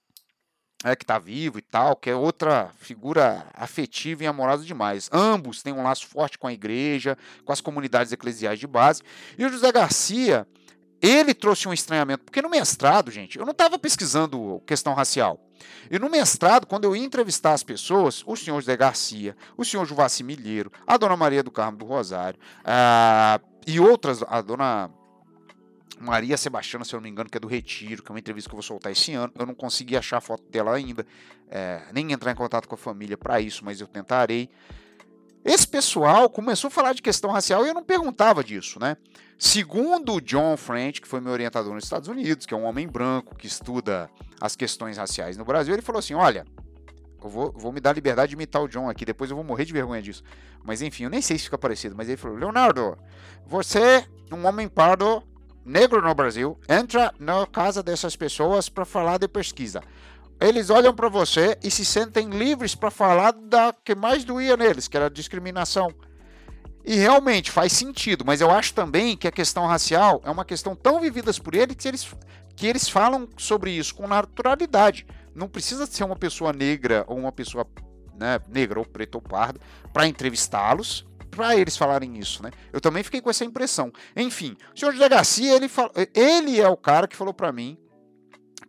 [0.84, 5.10] é, que está vivo e tal, que é outra figura afetiva e amorosa demais.
[5.12, 9.02] Ambos têm um laço forte com a igreja, com as comunidades eclesiais de base.
[9.38, 10.48] E o José Garcia
[11.02, 15.40] ele trouxe um estranhamento, porque no mestrado, gente, eu não estava pesquisando questão racial.
[15.90, 19.86] E no mestrado, quando eu ia entrevistar as pessoas, o senhor José Garcia, o senhor
[19.86, 24.90] Juvaci Milheiro, a dona Maria do Carmo do Rosário, uh, e outras, a dona
[26.00, 28.50] Maria Sebastiana, se eu não me engano, que é do Retiro, que é uma entrevista
[28.50, 29.32] que eu vou soltar esse ano.
[29.38, 31.06] Eu não consegui achar a foto dela ainda,
[31.50, 34.50] é, nem entrar em contato com a família para isso, mas eu tentarei.
[35.44, 38.98] Esse pessoal começou a falar de questão racial e eu não perguntava disso, né?
[39.42, 42.86] Segundo o John French, que foi meu orientador nos Estados Unidos, que é um homem
[42.86, 44.10] branco que estuda
[44.42, 46.46] as questões raciais no Brasil, ele falou assim: olha,
[47.24, 49.64] eu vou, vou me dar liberdade de imitar o John aqui, depois eu vou morrer
[49.64, 50.24] de vergonha disso.
[50.62, 52.98] Mas enfim, eu nem sei se fica parecido, mas ele falou: Leonardo,
[53.46, 55.24] você, um homem pardo,
[55.64, 59.82] negro no Brasil, entra na casa dessas pessoas para falar de pesquisa.
[60.38, 64.90] Eles olham para você e se sentem livres para falar da que mais doía neles,
[64.90, 65.94] que era a discriminação.
[66.86, 70.76] E realmente faz sentido, mas eu acho também que a questão racial é uma questão
[70.76, 72.16] tão vivida por eles que eles,
[72.56, 75.06] que eles falam sobre isso com naturalidade.
[75.36, 77.68] Não precisa ser uma pessoa negra ou uma pessoa
[78.18, 79.60] né, negra ou preta ou parda
[79.94, 82.52] para entrevistá-los, para eles falarem isso, né?
[82.74, 83.92] Eu também fiquei com essa impressão.
[84.16, 87.78] Enfim, o senhor José Garcia, ele, fala, ele é o cara que falou para mim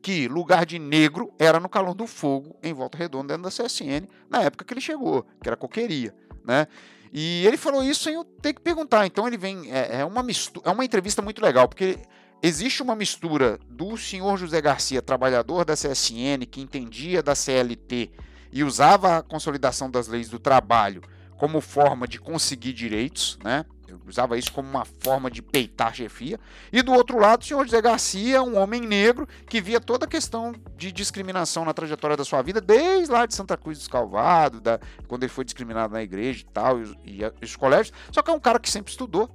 [0.03, 4.09] que lugar de negro era no calor do fogo em Volta Redonda dentro da CSN
[4.29, 6.67] na época que ele chegou, que era coqueria, né?
[7.13, 9.07] E ele falou isso sem eu ter que perguntar.
[9.07, 9.71] Então ele vem.
[9.71, 11.99] É, é uma, mistura, é uma entrevista muito legal, porque
[12.43, 18.11] existe uma mistura do senhor José Garcia, trabalhador da CSN, que entendia da CLT
[18.53, 21.03] e usava a consolidação das leis do trabalho
[21.37, 23.65] como forma de conseguir direitos, né?
[24.11, 26.39] Usava isso como uma forma de peitar a chefia.
[26.73, 30.09] E do outro lado, o senhor José Garcia, um homem negro que via toda a
[30.09, 34.61] questão de discriminação na trajetória da sua vida, desde lá de Santa Cruz dos Calvados,
[34.61, 37.97] da, quando ele foi discriminado na igreja e tal, e, e, os colégios.
[38.13, 39.31] Só que é um cara que sempre estudou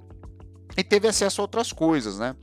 [0.76, 2.36] e teve acesso a outras coisas, né?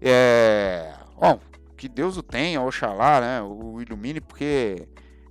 [0.00, 1.40] É, bom,
[1.76, 3.42] que Deus o tenha, Oxalá, né?
[3.42, 4.86] O ilumine, porque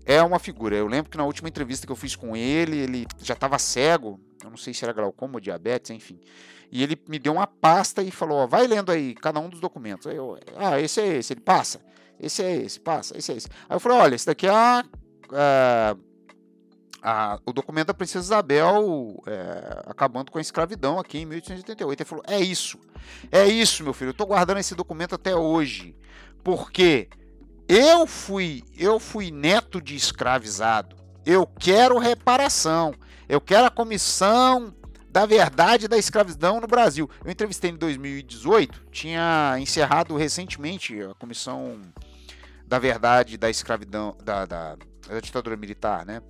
[0.05, 0.75] é uma figura.
[0.75, 4.19] Eu lembro que na última entrevista que eu fiz com ele, ele já estava cego,
[4.43, 6.19] eu não sei se era glaucoma ou diabetes, enfim.
[6.71, 9.59] E ele me deu uma pasta e falou: ó, vai lendo aí cada um dos
[9.59, 10.07] documentos.
[10.07, 11.33] Aí eu, ah, esse é esse.
[11.33, 11.81] Ele passa.
[12.19, 13.17] Esse é esse, passa.
[13.17, 13.47] Esse é esse.
[13.67, 14.85] Aí eu falei: olha, esse daqui é a,
[15.31, 15.95] a,
[17.01, 22.01] a, o documento da Princesa Isabel é, acabando com a escravidão aqui em 1888.
[22.01, 22.77] Ele falou: é isso.
[23.31, 24.09] É isso, meu filho.
[24.09, 25.95] Eu estou guardando esse documento até hoje.
[26.43, 27.09] Porque
[27.67, 30.95] eu fui, eu fui neto de escravizado.
[31.25, 32.93] Eu quero reparação.
[33.29, 34.73] Eu quero a comissão
[35.11, 37.07] da verdade da escravidão no Brasil.
[37.23, 41.79] Eu entrevistei em 2018, tinha encerrado recentemente a comissão
[42.65, 44.75] da verdade da escravidão, da, da,
[45.07, 46.23] da ditadura militar, né?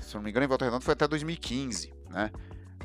[0.00, 2.30] Se não me engano, em Volta Redonda foi até 2015, né?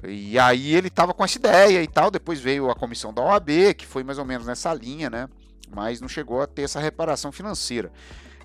[0.03, 3.75] E aí ele estava com essa ideia e tal, depois veio a comissão da OAB,
[3.77, 5.29] que foi mais ou menos nessa linha, né?
[5.69, 7.91] Mas não chegou a ter essa reparação financeira.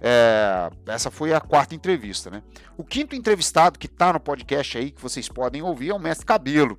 [0.01, 2.43] É, essa foi a quarta entrevista, né?
[2.77, 6.27] O quinto entrevistado que está no podcast aí, que vocês podem ouvir, é o Mestre
[6.27, 6.77] Cabelo,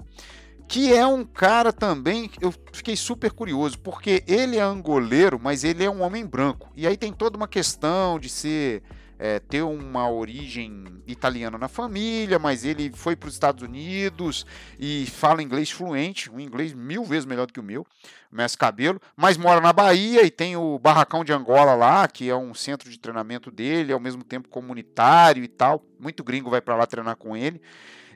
[0.67, 5.83] que é um cara também, eu fiquei super curioso, porque ele é angoleiro, mas ele
[5.83, 6.69] é um homem branco.
[6.75, 8.83] E aí tem toda uma questão de ser
[9.17, 14.45] é, ter uma origem italiana na família, mas ele foi para os Estados Unidos
[14.79, 17.85] e fala inglês fluente, um inglês mil vezes melhor do que o meu,
[18.31, 22.35] Mestre Cabelo, mas mora na Bahia e tem o Barracão de Angola lá, que é
[22.35, 25.83] um centro de treinamento dele, ao mesmo tempo comunitário e tal.
[25.99, 27.61] Muito gringo vai para lá treinar com ele.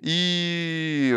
[0.03, 1.13] E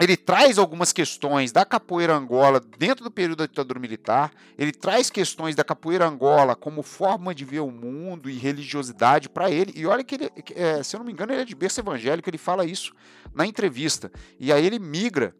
[0.00, 5.10] ele traz algumas questões da capoeira angola dentro do período da ditadura militar, ele traz
[5.10, 9.86] questões da capoeira angola como forma de ver o mundo e religiosidade para ele, e
[9.86, 12.38] olha que ele, é, se eu não me engano, ele é de berço evangélico, ele
[12.38, 12.94] fala isso
[13.34, 15.36] na entrevista, e aí ele migra,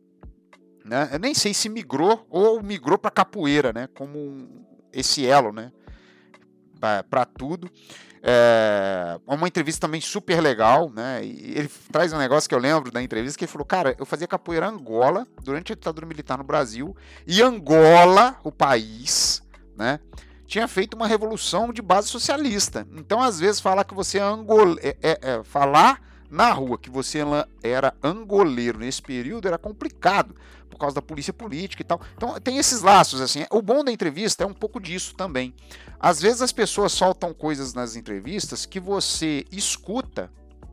[0.84, 1.08] né?
[1.10, 3.88] eu nem sei se migrou ou migrou para capoeira, né?
[3.94, 4.46] como
[4.92, 5.72] esse elo, né?
[7.08, 7.70] para tudo.
[8.22, 11.24] É uma entrevista também super legal, né?
[11.24, 14.04] E ele traz um negócio que eu lembro da entrevista que ele falou: Cara, eu
[14.04, 16.94] fazia capoeira Angola durante a ditadura militar no Brasil,
[17.26, 19.42] e Angola, o país,
[19.76, 20.00] né?
[20.46, 22.86] Tinha feito uma revolução de base socialista.
[22.96, 24.76] Então, às vezes, falar que você é angol...
[24.80, 27.20] É, é, é, falar na rua que você
[27.62, 30.34] era angoleiro nesse período era complicado
[30.80, 32.00] causa da polícia política e tal.
[32.16, 33.44] Então tem esses laços assim.
[33.50, 35.54] O bom da entrevista é um pouco disso também.
[35.98, 40.30] Às vezes as pessoas soltam coisas nas entrevistas que você escuta.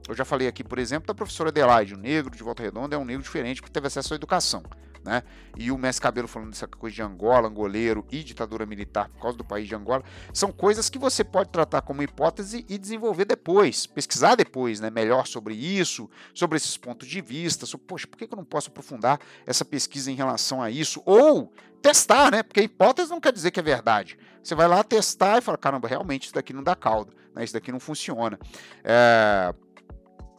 [0.08, 3.00] Eu já falei aqui, por exemplo, da professora Adelaide, o negro de Volta Redonda é
[3.00, 4.63] um negro diferente que teve acesso à educação
[5.08, 5.24] né?
[5.58, 9.38] E o Mestre Cabelo falando dessa coisa de Angola, angoleiro e ditadura militar por causa
[9.38, 13.88] do país de Angola, são coisas que você pode tratar como hipótese e desenvolver depois,
[13.88, 14.89] pesquisar depois, né?
[14.89, 18.70] Melhor sobre isso, sobre esses pontos de vista, sobre, poxa, por que eu não posso
[18.70, 21.02] aprofundar essa pesquisa em relação a isso?
[21.06, 22.43] Ou testar, né?
[22.43, 24.20] Porque hipótese não quer dizer que é verdade.
[24.43, 27.46] Você vai lá testar e fala, caramba, realmente isso daqui não dá caldo, né?
[27.46, 28.38] Isso daqui não funciona.
[28.84, 29.56] É...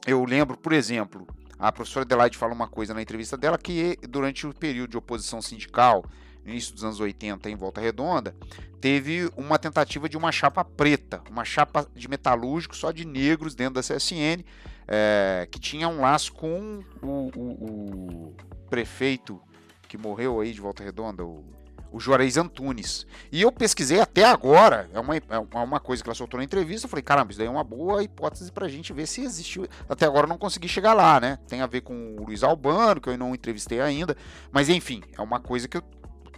[0.06, 1.26] Eu lembro, por exemplo,
[1.58, 5.42] a professora Adelaide fala uma coisa na entrevista dela que durante o período de oposição
[5.42, 6.04] sindical,
[6.46, 8.34] início dos anos 80 em Volta Redonda,
[8.80, 13.74] teve uma tentativa de uma chapa preta, uma chapa de metalúrgico só de negros dentro
[13.74, 14.44] da CSN,
[14.86, 18.36] é, que tinha um laço com o, o, o,
[18.70, 19.40] prefeito
[19.88, 21.44] que morreu aí de Volta Redonda, o
[21.90, 23.06] o Juarez Antunes.
[23.30, 26.86] E eu pesquisei até agora, é uma, é uma coisa que ela soltou na entrevista,
[26.86, 29.66] eu falei, caramba, isso daí é uma boa hipótese pra gente ver se existiu.
[29.88, 31.38] Até agora eu não consegui chegar lá, né?
[31.48, 34.16] Tem a ver com o Luiz Albano, que eu não entrevistei ainda,
[34.52, 35.82] mas enfim, é uma coisa que eu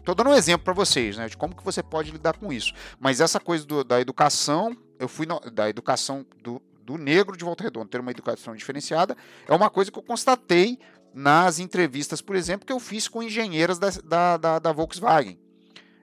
[0.05, 2.73] tô dando um exemplo para vocês, né, de como que você pode lidar com isso.
[2.99, 7.45] Mas essa coisa do, da educação, eu fui no, da educação do, do negro de
[7.45, 10.79] Volta Redonda, ter uma educação diferenciada, é uma coisa que eu constatei
[11.15, 15.39] nas entrevistas, por exemplo, que eu fiz com engenheiras da, da, da, Volkswagen.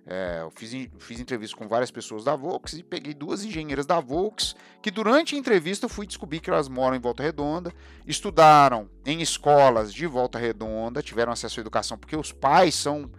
[0.05, 3.99] É, eu fiz, fiz entrevista com várias pessoas da Volks e peguei duas engenheiras da
[3.99, 7.73] Volks que durante a entrevista eu fui descobrir que elas moram em Volta Redonda,
[8.05, 13.11] estudaram em escolas de Volta Redonda, tiveram acesso à educação porque os pais são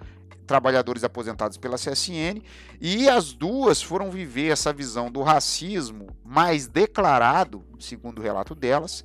[0.46, 2.42] trabalhadores aposentados pela CSN
[2.81, 9.05] e as duas foram viver essa visão do racismo mais declarado, segundo o relato delas,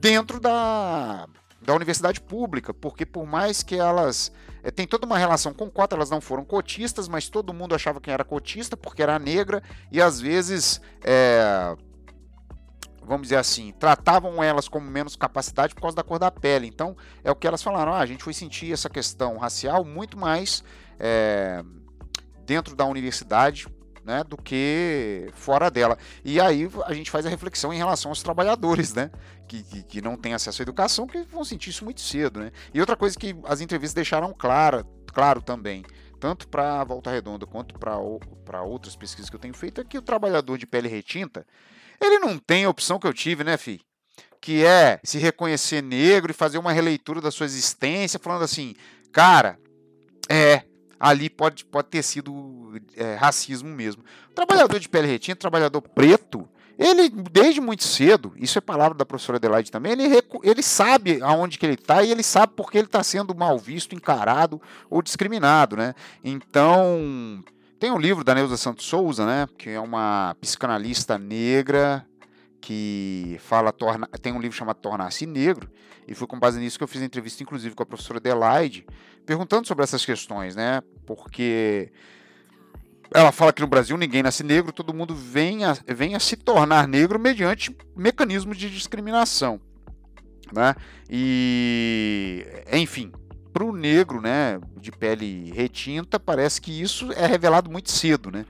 [0.00, 1.28] dentro da
[1.66, 4.30] da universidade pública, porque por mais que elas
[4.62, 8.00] é, tem toda uma relação com cota, elas não foram cotistas, mas todo mundo achava
[8.00, 9.60] que era cotista porque era negra
[9.90, 11.76] e às vezes é,
[13.02, 16.68] vamos dizer assim, tratavam elas como menos capacidade por causa da cor da pele.
[16.68, 20.16] Então, é o que elas falaram, ah, a gente foi sentir essa questão racial muito
[20.16, 20.62] mais
[21.00, 21.64] é,
[22.44, 23.66] dentro da universidade
[24.06, 25.98] né, do que fora dela.
[26.24, 29.10] E aí a gente faz a reflexão em relação aos trabalhadores, né,
[29.48, 32.38] que, que, que, não têm acesso à educação, que vão sentir isso muito cedo.
[32.38, 32.52] Né.
[32.72, 35.84] E outra coisa que as entrevistas deixaram clara, claro também,
[36.20, 39.98] tanto para a Volta Redonda quanto para outras pesquisas que eu tenho feito, é que
[39.98, 41.44] o trabalhador de pele retinta,
[42.00, 43.80] ele não tem a opção que eu tive, né, fi?
[44.40, 48.76] Que é se reconhecer negro e fazer uma releitura da sua existência, falando assim,
[49.12, 49.58] cara,
[50.28, 50.62] é,
[50.98, 54.04] ali pode, pode ter sido é, racismo mesmo.
[54.34, 59.38] Trabalhador de pele retinta, trabalhador preto, ele, desde muito cedo, isso é palavra da professora
[59.38, 63.02] Adelaide também, ele, ele sabe aonde que ele está e ele sabe porque ele está
[63.02, 65.94] sendo mal visto, encarado ou discriminado, né?
[66.22, 67.42] Então,
[67.78, 72.06] tem um livro da Neuza Santos Souza, né, que é uma psicanalista negra
[72.60, 75.70] que fala torna, tem um livro chamado Tornar-se Negro,
[76.06, 78.86] e foi com base nisso que eu fiz a entrevista, inclusive, com a professora Adelaide,
[79.26, 80.80] perguntando sobre essas questões, né?
[81.04, 81.90] Porque
[83.12, 86.36] ela fala que no Brasil ninguém nasce negro, todo mundo vem a, vem a se
[86.36, 89.60] tornar negro mediante mecanismos de discriminação.
[90.52, 90.74] Né?
[91.10, 93.12] E, enfim,
[93.52, 98.30] para o negro né, de pele retinta, parece que isso é revelado muito cedo.
[98.30, 98.44] Né?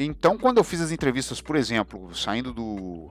[0.00, 3.10] Então, quando eu fiz as entrevistas, por exemplo, saindo do,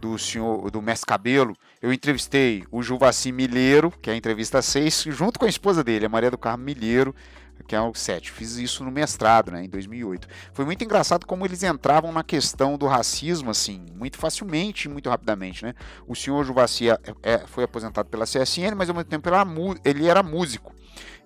[0.00, 5.06] do senhor do Mestre Cabelo, eu entrevistei o Juvaci Milheiro, que é a entrevista 6,
[5.08, 7.12] junto com a esposa dele, a Maria do Carmo Milheiro,
[7.66, 8.30] que é o 7.
[8.30, 10.28] Fiz isso no mestrado, né, em 2008.
[10.52, 15.64] Foi muito engraçado como eles entravam na questão do racismo, assim, muito facilmente, muito rapidamente,
[15.64, 15.74] né?
[16.06, 19.28] O senhor Juvaci é, é, foi aposentado pela CSN, mas ao mesmo tempo
[19.84, 20.72] ele era músico.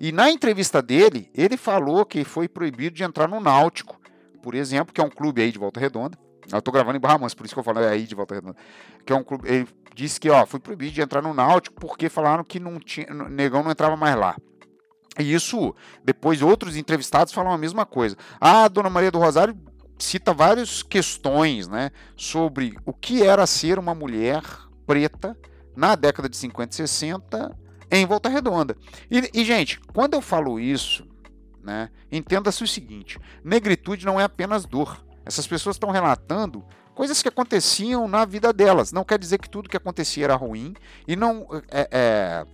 [0.01, 4.01] E na entrevista dele, ele falou que foi proibido de entrar no Náutico,
[4.43, 6.19] por exemplo, que é um clube aí de Volta Redonda.
[6.53, 8.35] Eu tô gravando em Barra Mansa, por isso que eu falo é aí de Volta
[8.35, 8.57] Redonda.
[9.07, 9.49] Que é um clube.
[9.49, 13.07] Ele disse que, ó, foi proibido de entrar no Náutico porque falaram que não tinha,
[13.31, 14.37] negão não entrava mais lá.
[15.19, 15.75] E isso,
[16.05, 18.17] depois outros entrevistados falam a mesma coisa.
[18.41, 19.57] A dona Maria do Rosário
[19.99, 24.43] cita várias questões né, sobre o que era ser uma mulher
[24.87, 25.37] preta
[25.77, 27.59] na década de 50 e 60
[27.91, 28.77] em Volta Redonda.
[29.11, 31.07] E, e gente, quando eu falo isso,
[31.63, 35.05] né, entenda-se o seguinte: negritude não é apenas dor.
[35.25, 38.93] Essas pessoas estão relatando coisas que aconteciam na vida delas.
[38.93, 40.75] Não quer dizer que tudo que acontecia era ruim
[41.07, 42.47] e não é, é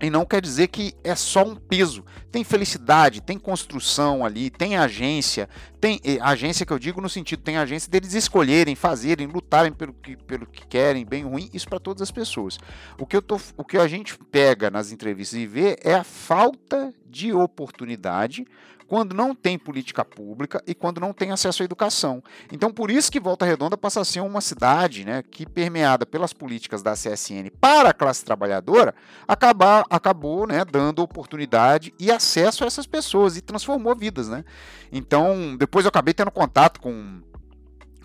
[0.00, 2.04] e não quer dizer que é só um peso.
[2.30, 5.48] Tem felicidade, tem construção ali, tem agência,
[5.80, 10.16] tem agência que eu digo no sentido, tem agência deles escolherem, fazerem, lutarem pelo que,
[10.16, 12.58] pelo que querem, bem ruim, isso para todas as pessoas.
[12.98, 16.04] O que, eu tô, o que a gente pega nas entrevistas e vê é a
[16.04, 18.46] falta de oportunidade
[18.88, 22.24] quando não tem política pública e quando não tem acesso à educação.
[22.50, 26.32] Então, por isso que Volta Redonda passa a ser uma cidade né, que, permeada pelas
[26.32, 28.94] políticas da CSN para a classe trabalhadora,
[29.28, 34.26] acabar, acabou né, dando oportunidade e acesso a essas pessoas e transformou vidas.
[34.28, 34.42] Né?
[34.90, 37.20] Então, depois eu acabei tendo contato com,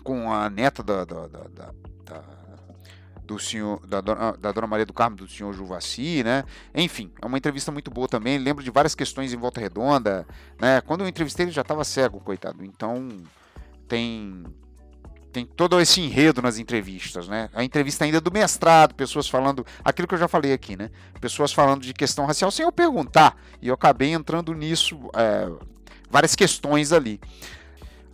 [0.02, 1.74] com a neta da, da, da, da
[3.24, 6.44] do senhor da dona, da dona Maria do Carmo, do senhor Juvaci, né?
[6.74, 8.38] Enfim, é uma entrevista muito boa também.
[8.38, 10.26] Lembro de várias questões em volta redonda,
[10.60, 10.80] né?
[10.82, 12.64] Quando eu entrevistei ele já estava cego, coitado.
[12.64, 13.08] Então
[13.88, 14.44] tem
[15.32, 17.50] tem todo esse enredo nas entrevistas, né?
[17.52, 20.90] A entrevista ainda do mestrado, pessoas falando aquilo que eu já falei aqui, né?
[21.20, 23.36] Pessoas falando de questão racial sem eu perguntar.
[23.60, 25.50] E eu acabei entrando nisso, é,
[26.08, 27.20] várias questões ali.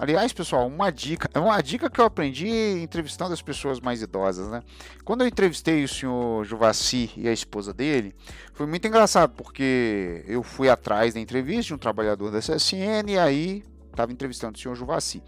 [0.00, 2.48] Aliás, pessoal, uma dica, é uma dica que eu aprendi
[2.82, 4.62] entrevistando as pessoas mais idosas, né?
[5.04, 8.14] Quando eu entrevistei o senhor Juvaci e a esposa dele,
[8.54, 13.18] foi muito engraçado, porque eu fui atrás da entrevista de um trabalhador da CSN e
[13.18, 15.22] aí estava entrevistando o senhor Juvaci.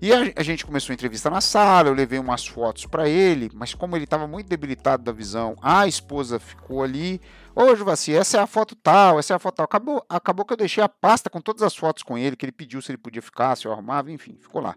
[0.00, 3.50] E a, a, gente começou a entrevista na sala, eu levei umas fotos para ele,
[3.52, 7.20] mas como ele estava muito debilitado da visão, a esposa ficou ali
[7.58, 9.64] Ô, Juvaci, essa é a foto tal, essa é a foto tal.
[9.64, 12.52] Acabou, acabou que eu deixei a pasta com todas as fotos com ele, que ele
[12.52, 14.76] pediu se ele podia ficar, se eu arrumava, enfim, ficou lá.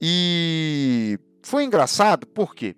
[0.00, 2.74] E foi engraçado porque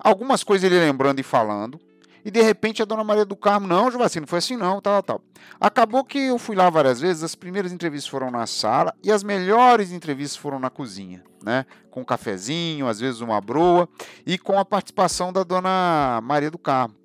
[0.00, 1.80] algumas coisas ele lembrando e falando,
[2.24, 5.02] e de repente a dona Maria do Carmo, não, Juvaci, não foi assim não, tal,
[5.02, 5.20] tal.
[5.60, 9.24] Acabou que eu fui lá várias vezes, as primeiras entrevistas foram na sala e as
[9.24, 11.66] melhores entrevistas foram na cozinha, né?
[11.90, 13.88] Com um cafezinho, às vezes uma broa,
[14.24, 17.00] e com a participação da dona Maria do Carmo.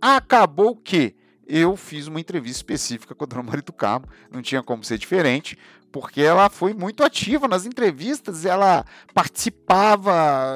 [0.00, 1.14] Acabou que
[1.46, 4.96] eu fiz uma entrevista específica com a dona Maria do Carmo, não tinha como ser
[4.96, 5.58] diferente,
[5.90, 10.12] porque ela foi muito ativa nas entrevistas, ela participava,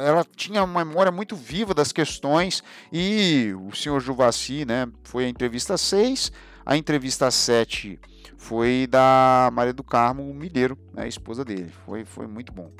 [0.06, 5.28] ela tinha uma memória muito viva das questões, e o senhor Juvaci, né, foi a
[5.28, 6.30] entrevista 6,
[6.64, 7.98] a entrevista 7
[8.38, 12.70] foi da Maria do Carmo Milheiro, né, a esposa dele, foi, foi muito bom.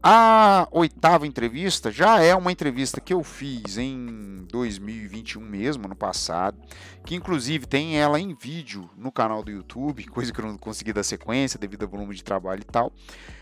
[0.00, 6.56] A oitava entrevista já é uma entrevista que eu fiz em 2021 mesmo, no passado,
[7.04, 10.92] que inclusive tem ela em vídeo no canal do YouTube, coisa que eu não consegui
[10.92, 12.92] dar sequência devido ao volume de trabalho e tal,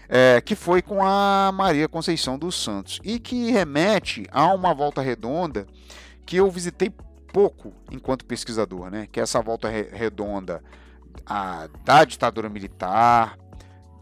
[0.08, 5.02] é, que foi com a Maria Conceição dos Santos e que remete a uma volta
[5.02, 5.66] redonda
[6.24, 6.90] que eu visitei
[7.32, 9.06] pouco enquanto pesquisador, né?
[9.12, 10.62] Que é essa volta redonda
[11.26, 13.38] a, da ditadura militar,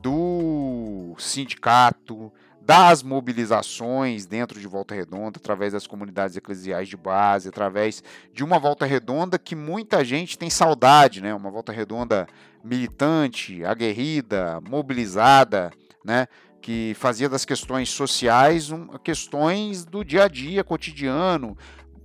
[0.01, 2.31] do sindicato,
[2.65, 8.03] das mobilizações dentro de Volta Redonda, através das comunidades eclesiais de base, através
[8.33, 11.35] de uma Volta Redonda que muita gente tem saudade, né?
[11.35, 12.27] Uma Volta Redonda
[12.63, 15.71] militante, aguerrida, mobilizada,
[16.03, 16.27] né?
[16.63, 21.59] Que fazia das questões sociais um, questões do dia a dia, cotidiano.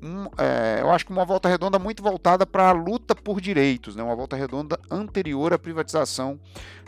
[0.03, 3.95] Um, é, eu acho que uma volta redonda muito voltada para a luta por direitos,
[3.95, 4.03] né?
[4.03, 6.39] uma volta redonda anterior à privatização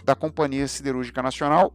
[0.03, 1.73] da Companhia Siderúrgica Nacional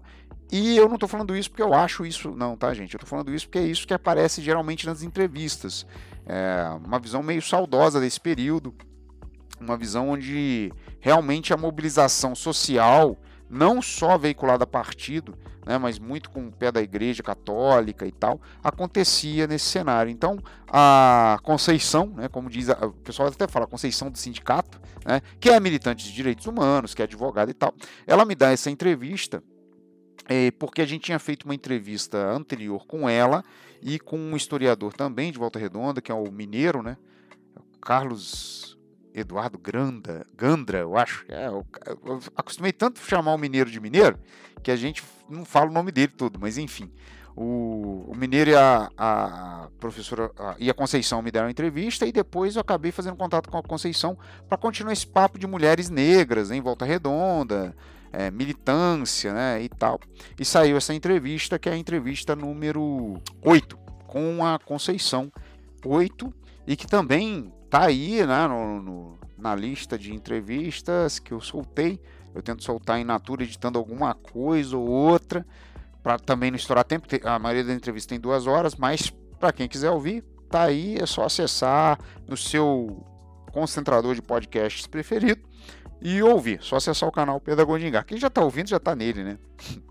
[0.50, 2.94] e eu não estou falando isso porque eu acho isso, não, tá, gente?
[2.94, 5.86] Eu estou falando isso porque é isso que aparece geralmente nas entrevistas.
[6.24, 8.74] É uma visão meio saudosa desse período,
[9.60, 13.16] uma visão onde realmente a mobilização social,
[13.50, 18.12] não só veiculada a partido, né, mas muito com o pé da igreja católica e
[18.12, 20.10] tal, acontecia nesse cenário.
[20.10, 20.38] Então,
[20.68, 25.50] a Conceição, né, como diz, a, o pessoal até fala, Conceição do sindicato, né, que
[25.50, 27.74] é militante de direitos humanos, que é advogada e tal,
[28.06, 29.42] ela me dá essa entrevista
[30.28, 33.44] é, porque a gente tinha feito uma entrevista anterior com ela
[33.82, 36.96] e com um historiador também de Volta Redonda, que é o mineiro, né?
[37.80, 38.76] Carlos
[39.14, 41.24] Eduardo Granda, Gandra, eu acho.
[41.28, 41.64] É, eu,
[42.04, 44.18] eu acostumei tanto chamar o mineiro de mineiro
[44.62, 46.90] que a gente não fala o nome dele todo, mas enfim.
[47.36, 52.10] O, o Mineiro e a, a professora a, e a Conceição me deram entrevista e
[52.10, 54.18] depois eu acabei fazendo contato com a Conceição
[54.48, 57.76] para continuar esse papo de mulheres negras em Volta Redonda,
[58.12, 60.00] é, militância né, e tal.
[60.38, 63.76] E saiu essa entrevista, que é a entrevista número 8,
[64.06, 65.30] com a Conceição
[65.84, 66.32] 8,
[66.66, 72.00] e que também está aí né, no, no, na lista de entrevistas que eu soltei.
[72.34, 75.46] Eu tento soltar em natura, editando alguma coisa ou outra,
[76.02, 77.06] para também não estourar tempo.
[77.24, 81.06] A maioria da entrevista tem duas horas, mas para quem quiser ouvir, tá aí, é
[81.06, 83.04] só acessar no seu
[83.52, 85.46] concentrador de podcasts preferido
[86.00, 86.58] e ouvir.
[86.62, 88.02] Só acessar o canal Pedagogia.
[88.04, 89.38] Quem já está ouvindo já está nele, né?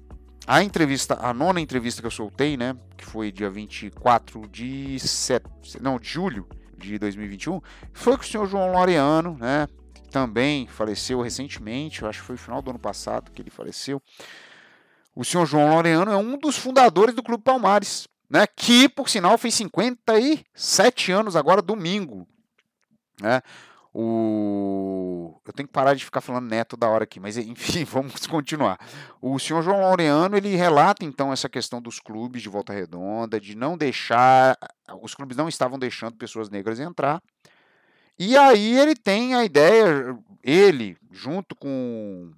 [0.48, 5.44] A entrevista, a nona entrevista que eu soltei, né, que foi dia 24 de set...
[5.82, 6.48] não, de julho
[6.78, 7.60] de 2021,
[7.92, 12.36] foi com o senhor João Laureano, né, que também faleceu recentemente, eu acho que foi
[12.36, 14.00] no final do ano passado que ele faleceu.
[15.16, 19.40] O senhor João Laureano é um dos fundadores do Clube Palmares, né, que por sinal
[19.40, 22.28] fez 57 anos agora domingo,
[23.20, 23.42] né?
[23.98, 25.40] O...
[25.48, 28.78] Eu tenho que parar de ficar falando neto da hora aqui, mas enfim, vamos continuar.
[29.22, 33.56] O senhor João Laureano ele relata então essa questão dos clubes de Volta Redonda, de
[33.56, 34.58] não deixar.
[35.02, 37.22] Os clubes não estavam deixando pessoas negras entrar.
[38.20, 42.34] E aí ele tem a ideia, ele, junto com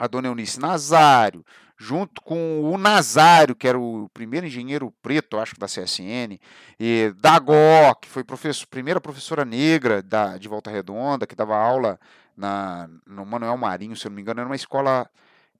[0.00, 1.44] a dona Eunice Nazário,
[1.78, 6.38] junto com o Nazário, que era o primeiro engenheiro preto, acho, da CSN,
[6.80, 12.00] e Dagó, que foi professor, primeira professora negra da, de Volta Redonda, que dava aula
[12.36, 15.08] na, no Manuel Marinho, se eu não me engano, era uma escola,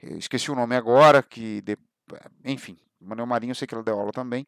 [0.02, 1.76] esqueci o nome agora, que, de,
[2.44, 4.46] enfim, Manuel Marinho, eu sei que ela deu aula também,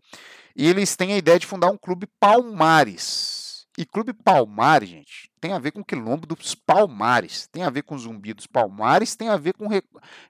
[0.56, 3.37] e eles têm a ideia de fundar um clube Palmares,
[3.78, 7.82] e Clube Palmares, gente, tem a ver com o quilombo dos Palmares, tem a ver
[7.82, 9.80] com Zumbi dos Palmares, tem a ver com re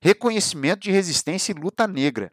[0.03, 2.31] reconhecimento de resistência e luta negra.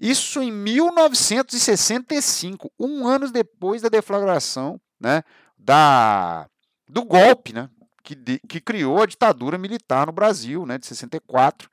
[0.00, 5.22] Isso em 1965, um ano depois da deflagração né,
[5.56, 6.48] da,
[6.88, 7.70] do golpe né,
[8.02, 11.70] que, de, que criou a ditadura militar no Brasil, né, de 64.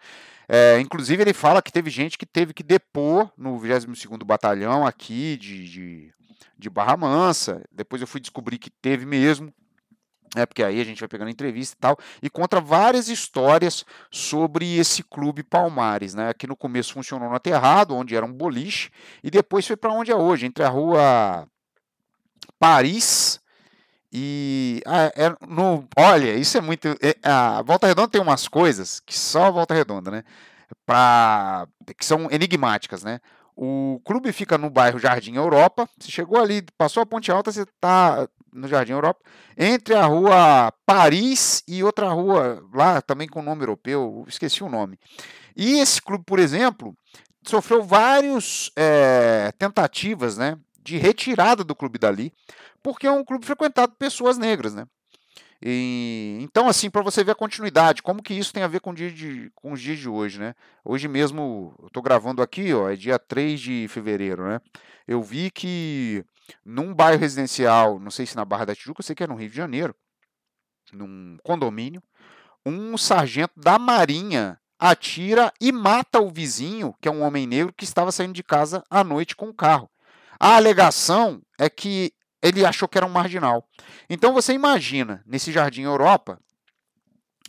[0.47, 5.35] É, inclusive, ele fala que teve gente que teve que depor no 22º Batalhão aqui
[5.35, 6.13] de, de
[6.57, 7.63] de Barra Mansa.
[7.71, 9.53] Depois eu fui descobrir que teve mesmo.
[10.35, 14.77] É, porque aí a gente vai pegando entrevista e tal, e conta várias histórias sobre
[14.77, 16.33] esse clube Palmares, né?
[16.33, 18.89] Que no começo funcionou no Aterrado, onde era um boliche,
[19.23, 21.47] e depois foi para onde é hoje, entre a rua
[22.57, 23.39] Paris
[24.11, 24.81] e.
[24.85, 26.87] Ah, é no, olha, isso é muito.
[27.01, 30.23] É, a Volta Redonda tem umas coisas que só a Volta Redonda, né?
[30.85, 31.67] Pra,
[31.97, 33.19] que são enigmáticas, né?
[33.55, 35.87] O clube fica no bairro Jardim Europa.
[35.99, 39.21] Você chegou ali, passou a Ponte Alta, você está no Jardim Europa.
[39.57, 44.99] Entre a rua Paris e outra rua lá também com nome europeu, esqueci o nome.
[45.55, 46.95] E esse clube, por exemplo,
[47.45, 52.33] sofreu várias é, tentativas né, de retirada do clube dali,
[52.81, 54.73] porque é um clube frequentado por pessoas negras.
[54.73, 54.85] Né?
[55.61, 58.93] E, então, assim, para você ver a continuidade, como que isso tem a ver com,
[58.93, 60.53] de, com os dias de hoje, né?
[60.83, 64.59] Hoje mesmo, eu estou gravando aqui, ó, é dia 3 de fevereiro, né?
[65.07, 66.25] Eu vi que
[66.65, 69.35] num bairro residencial, não sei se na Barra da Tijuca, eu sei que é no
[69.35, 69.95] Rio de Janeiro,
[70.91, 72.01] num condomínio,
[72.65, 77.85] um sargento da Marinha atira e mata o vizinho, que é um homem negro, que
[77.85, 79.89] estava saindo de casa à noite com o carro.
[80.39, 82.11] A alegação é que
[82.43, 83.65] ele achou que era um marginal.
[84.09, 86.37] Então você imagina, nesse Jardim Europa,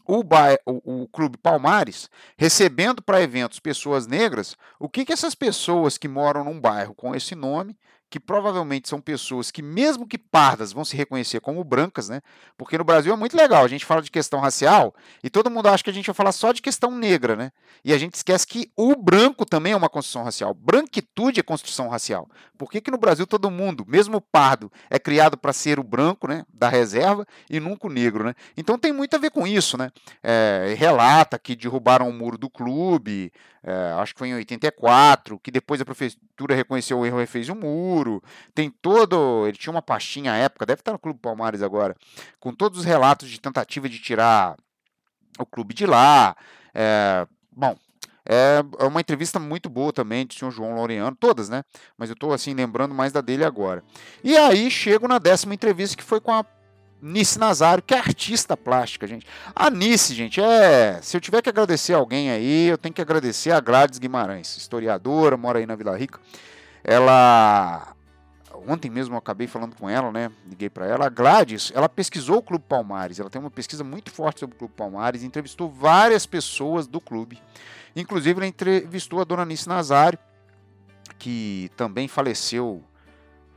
[0.07, 0.20] o,
[0.66, 6.07] o, o, Clube Palmares recebendo para eventos pessoas negras, o que, que essas pessoas que
[6.07, 7.76] moram num bairro com esse nome
[8.11, 12.21] que provavelmente são pessoas que, mesmo que pardas, vão se reconhecer como brancas, né?
[12.57, 15.67] Porque no Brasil é muito legal, a gente fala de questão racial e todo mundo
[15.67, 17.51] acha que a gente vai falar só de questão negra, né?
[17.85, 20.55] E a gente esquece que o branco também é uma construção racial.
[20.55, 22.29] Branquitude é construção racial.
[22.57, 25.83] Por que, que no Brasil todo mundo, mesmo o pardo, é criado para ser o
[25.83, 26.45] branco, né?
[26.53, 28.35] Da reserva e nunca o negro, né?
[28.57, 29.91] Então tem muito a ver com isso, né?
[30.23, 33.33] É, relata que derrubaram o muro do clube,
[33.67, 37.49] é, acho que foi em 84, que depois a prefeitura reconheceu o erro e fez
[37.49, 38.23] um muro.
[38.55, 39.47] Tem todo.
[39.47, 41.97] Ele tinha uma pastinha à época, deve estar no Clube Palmares agora,
[42.39, 44.57] com todos os relatos de tentativa de tirar
[45.39, 46.37] o clube de lá.
[46.75, 47.75] É, bom,
[48.29, 51.65] é, é uma entrevista muito boa também do senhor João Laureano, todas, né?
[51.97, 53.83] Mas eu estou assim lembrando mais da dele agora.
[54.23, 56.45] E aí chego na décima entrevista que foi com a
[57.01, 59.26] Nice Nazário, que é artista plástica, gente.
[59.55, 61.01] A Nice, gente, é.
[61.03, 65.36] Se eu tiver que agradecer alguém aí, eu tenho que agradecer a Gladys Guimarães, historiadora,
[65.36, 66.18] mora aí na Vila Rica.
[66.82, 67.95] Ela.
[68.66, 70.30] Ontem mesmo eu acabei falando com ela, né?
[70.49, 71.07] Liguei para ela.
[71.07, 73.20] A Gladys, ela pesquisou o Clube Palmares.
[73.20, 75.22] Ela tem uma pesquisa muito forte sobre o Clube Palmares.
[75.22, 77.42] Entrevistou várias pessoas do clube.
[77.95, 80.18] Inclusive, ela entrevistou a dona Nice Nazário,
[81.18, 82.82] que também faleceu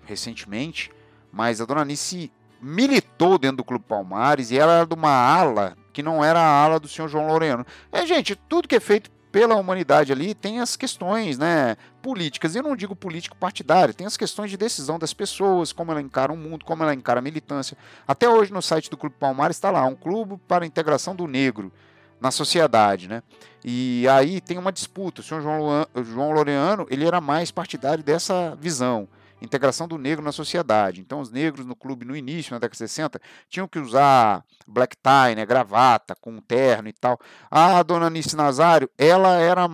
[0.03, 0.91] recentemente.
[1.31, 2.31] Mas a dona Nice
[2.61, 6.63] militou dentro do Clube Palmares e ela era de uma ala que não era a
[6.63, 7.65] ala do senhor João Laureano.
[7.91, 12.55] É, gente, tudo que é feito pela humanidade ali tem as questões né, políticas.
[12.55, 16.31] Eu não digo político partidário, tem as questões de decisão das pessoas, como ela encara
[16.31, 17.77] o mundo, como ela encara a militância.
[18.07, 21.27] Até hoje no site do Clube Palmares está lá, um clube para a integração do
[21.27, 21.71] negro
[22.19, 23.21] na sociedade, né?
[23.63, 25.21] E aí tem uma disputa.
[25.21, 29.07] O senhor João, João Laureano ele era mais partidário dessa visão
[29.41, 31.01] integração do negro na sociedade.
[31.01, 34.95] Então, os negros no clube no início, na década de 60, tinham que usar black
[34.97, 37.19] tie, né, gravata, com terno e tal.
[37.49, 39.67] A dona Anice Nazário, ela era,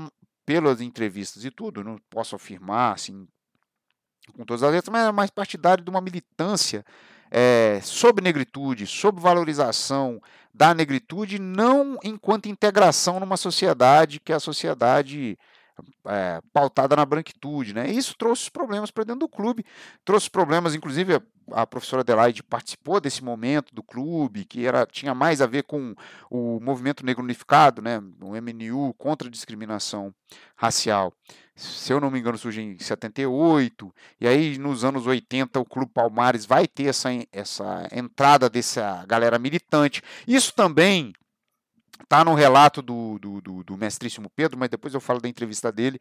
[0.46, 3.28] pelas entrevistas e tudo, não posso afirmar assim,
[4.36, 6.86] com todas as letras, mas era mais partidário de uma militância
[7.32, 10.22] é, sobre negritude, sobre valorização
[10.54, 15.38] da negritude, não enquanto integração numa sociedade que é a sociedade
[16.06, 17.74] é, pautada na branquitude.
[17.74, 17.90] Né?
[17.90, 19.66] Isso trouxe problemas para dentro do clube,
[20.04, 21.22] trouxe problemas, inclusive a,
[21.52, 25.96] a, professora Adelaide participou desse momento do clube, que era, tinha mais a ver com
[26.30, 28.02] o movimento negro unificado, né?
[28.22, 30.14] o MNU, contra a discriminação
[30.56, 31.14] racial.
[31.56, 35.92] Se eu não me engano, surge em 78, e aí nos anos 80 o Clube
[35.94, 40.02] Palmares vai ter essa, essa entrada dessa galera militante.
[40.28, 41.14] Isso também
[42.04, 45.72] Está no relato do, do, do, do, mestríssimo Pedro, mas depois eu falo da entrevista
[45.72, 45.98] dele.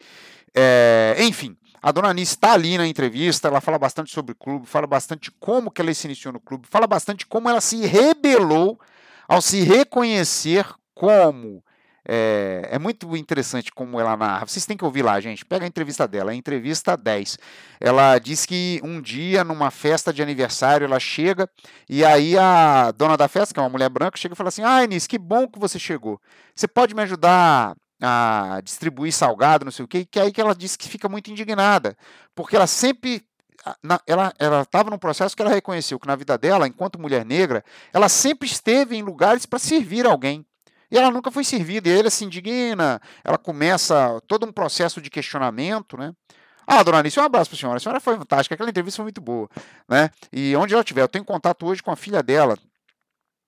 [0.54, 4.66] É, enfim, a dona Anice está ali na entrevista, ela fala bastante sobre o clube,
[4.66, 8.78] fala bastante como que ela se iniciou no clube, fala bastante como ela se rebelou
[9.26, 11.64] ao se reconhecer como
[12.06, 14.46] é, é, muito interessante como ela narra.
[14.46, 15.44] Vocês têm que ouvir lá, gente.
[15.44, 17.38] Pega a entrevista dela, a entrevista 10.
[17.80, 21.48] Ela diz que um dia, numa festa de aniversário, ela chega
[21.88, 24.62] e aí a dona da festa, que é uma mulher branca, chega e fala assim:
[24.64, 26.20] Ah, Inês, que bom que você chegou.
[26.54, 30.04] Você pode me ajudar a distribuir salgado, não sei o quê?
[30.04, 31.96] Que é aí que ela diz que fica muito indignada,
[32.34, 33.24] porque ela sempre
[34.04, 38.08] ela estava num processo que ela reconheceu que na vida dela, enquanto mulher negra, ela
[38.08, 40.44] sempre esteve em lugares para servir alguém.
[40.92, 45.08] E ela nunca foi servida, e ele se indigna, ela começa todo um processo de
[45.08, 46.12] questionamento, né?
[46.66, 47.76] Ah, dona Anice, um abraço para a senhora.
[47.78, 49.48] A senhora foi fantástica, aquela entrevista foi muito boa.
[49.88, 50.10] Né?
[50.30, 52.58] E onde ela estiver, eu tenho contato hoje com a filha dela.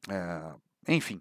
[0.09, 0.53] É,
[0.89, 1.21] enfim,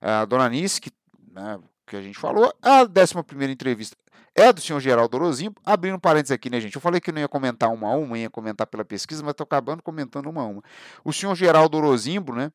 [0.00, 0.92] a dona Anice, que,
[1.32, 3.96] né, que a gente falou, a 11 entrevista
[4.32, 5.60] é do senhor Geraldo Orozimbo.
[5.66, 6.76] Abrindo parênteses aqui, né, gente?
[6.76, 9.44] Eu falei que não ia comentar uma a uma, ia comentar pela pesquisa, mas estou
[9.44, 10.62] acabando comentando uma a uma.
[11.04, 12.52] O senhor Geraldo Orozimbo, né?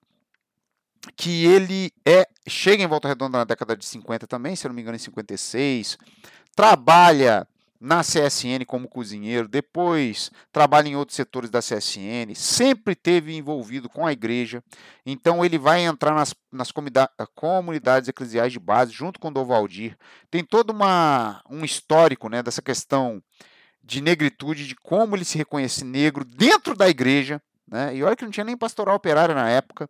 [1.15, 4.81] Que ele é chega em Volta Redonda na década de 50 também, se não me
[4.81, 5.97] engano em 56,
[6.55, 7.47] trabalha
[7.79, 14.05] na CSN como cozinheiro, depois trabalha em outros setores da CSN, sempre teve envolvido com
[14.05, 14.61] a igreja,
[15.05, 16.73] então ele vai entrar nas, nas
[17.33, 19.97] comunidades eclesiais de base, junto com Dovaldir.
[20.29, 23.23] Tem todo uma, um histórico né, dessa questão
[23.81, 27.41] de negritude, de como ele se reconhece negro dentro da igreja,
[27.71, 27.95] né?
[27.95, 29.89] E olha que não tinha nem pastoral operária na época.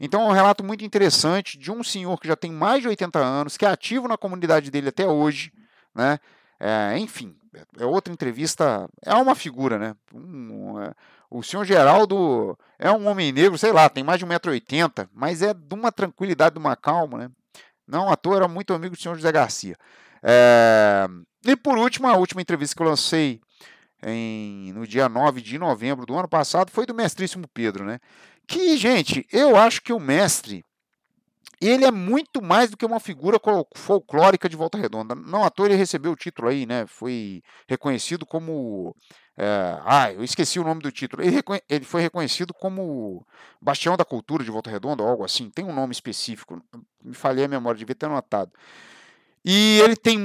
[0.00, 3.18] Então é um relato muito interessante de um senhor que já tem mais de 80
[3.18, 5.52] anos, que é ativo na comunidade dele até hoje.
[5.94, 6.18] Né?
[6.58, 7.34] É, enfim,
[7.78, 8.88] é outra entrevista.
[9.04, 9.94] É uma figura, né?
[10.12, 10.92] Um, é,
[11.30, 15.54] o senhor Geraldo é um homem negro, sei lá, tem mais de 1,80m, mas é
[15.54, 17.18] de uma tranquilidade, de uma calma.
[17.18, 17.30] Né?
[17.86, 19.76] Não à toa era muito amigo do senhor José Garcia.
[20.22, 21.06] É,
[21.46, 23.40] e por último, a última entrevista que eu lancei
[24.02, 27.98] em, no dia 9 de novembro do ano passado foi do mestríssimo Pedro, né?
[28.46, 30.64] Que, gente, eu acho que o mestre
[31.60, 33.38] ele é muito mais do que uma figura
[33.76, 35.14] folclórica de Volta Redonda.
[35.14, 36.86] Não à toa ele recebeu o título aí, né?
[36.86, 38.96] Foi reconhecido como.
[39.36, 41.22] É, ah, eu esqueci o nome do título.
[41.22, 41.36] Ele,
[41.68, 43.26] ele, foi reconhecido como
[43.60, 45.50] Bastião da Cultura de Volta Redonda, algo assim.
[45.50, 46.62] Tem um nome específico.
[47.04, 48.52] Me falhei a memória, devia ter anotado.
[49.44, 50.18] E ele tem,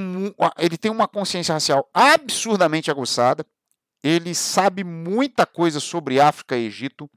[0.58, 3.44] ele tem uma consciência racial absurdamente aguçada.
[4.02, 7.10] Ele sabe muita coisa sobre África e Egito.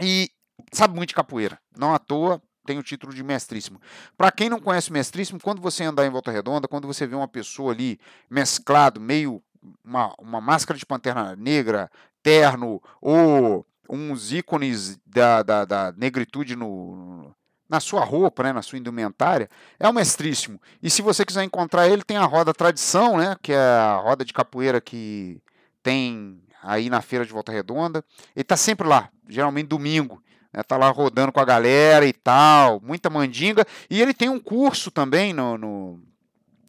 [0.00, 0.30] E
[0.72, 1.58] sabe muito de capoeira.
[1.76, 3.80] Não à toa, tem o título de mestríssimo.
[4.16, 7.28] Para quem não conhece mestríssimo, quando você andar em Volta Redonda, quando você vê uma
[7.28, 9.42] pessoa ali mesclado, meio
[9.84, 11.90] uma, uma máscara de pantera negra,
[12.22, 17.34] terno, ou uns ícones da, da, da negritude no,
[17.68, 20.60] na sua roupa, né, na sua indumentária, é o mestríssimo.
[20.82, 24.24] E se você quiser encontrar ele, tem a roda tradição, né, que é a roda
[24.24, 25.40] de capoeira que
[25.82, 28.04] tem aí na feira de Volta Redonda.
[28.34, 30.22] Ele está sempre lá, geralmente domingo
[30.52, 33.64] né, tá lá rodando com a galera e tal, muita mandinga.
[33.88, 36.02] E ele tem um curso também no, no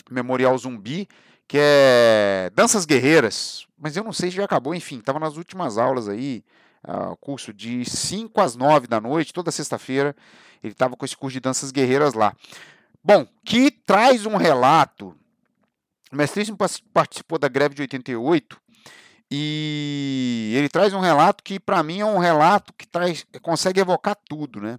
[0.10, 1.08] Memorial Zumbi,
[1.48, 3.68] que é Danças Guerreiras.
[3.78, 6.44] Mas eu não sei se já acabou, enfim, estava nas últimas aulas aí,
[6.88, 10.16] uh, curso de 5 às 9 da noite, toda sexta-feira,
[10.64, 12.36] ele estava com esse curso de Danças Guerreiras lá.
[13.04, 15.16] Bom, que traz um relato.
[16.12, 16.58] O mestríssimo
[16.94, 18.61] participou da greve de 88
[19.32, 24.18] e ele traz um relato que, para mim, é um relato que traz, consegue evocar
[24.28, 24.78] tudo, né?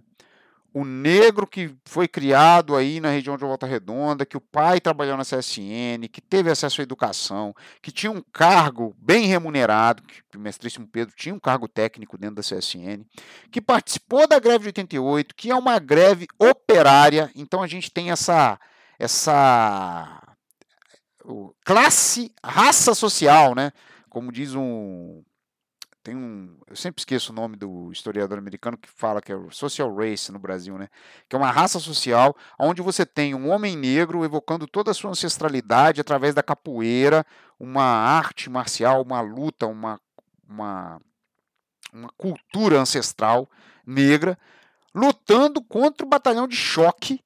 [0.71, 5.17] O negro que foi criado aí na região de Volta Redonda, que o pai trabalhou
[5.17, 10.39] na CSN, que teve acesso à educação, que tinha um cargo bem remunerado, que o
[10.39, 13.05] mestríssimo Pedro tinha um cargo técnico dentro da CSN,
[13.51, 18.11] que participou da greve de 88, que é uma greve operária, então a gente tem
[18.11, 18.59] essa
[18.99, 20.21] essa
[21.63, 23.71] classe, raça social, né?
[24.13, 25.23] Como diz um.
[26.03, 26.55] Tem um.
[26.67, 30.37] Eu sempre esqueço o nome do historiador americano que fala que é social race no
[30.37, 30.87] Brasil, né?
[31.27, 35.09] Que é uma raça social onde você tem um homem negro evocando toda a sua
[35.09, 37.25] ancestralidade através da capoeira,
[37.59, 39.99] uma arte marcial, uma luta, uma,
[40.47, 41.01] uma,
[41.91, 43.49] uma cultura ancestral
[43.83, 44.37] negra,
[44.93, 47.19] lutando contra o batalhão de choque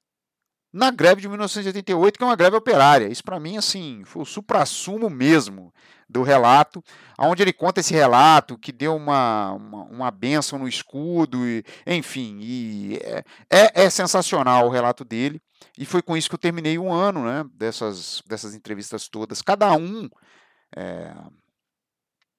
[0.78, 3.08] na greve de 1988, que é uma greve operária.
[3.08, 5.74] Isso para mim assim, foi o suprassumo mesmo
[6.08, 6.82] do relato,
[7.18, 12.38] onde ele conta esse relato que deu uma, uma, uma benção no escudo, e, enfim,
[12.40, 15.42] e é, é, é, sensacional o relato dele.
[15.76, 19.42] E foi com isso que eu terminei um ano né, dessas, dessas entrevistas todas.
[19.42, 20.08] Cada um.
[20.74, 21.12] É,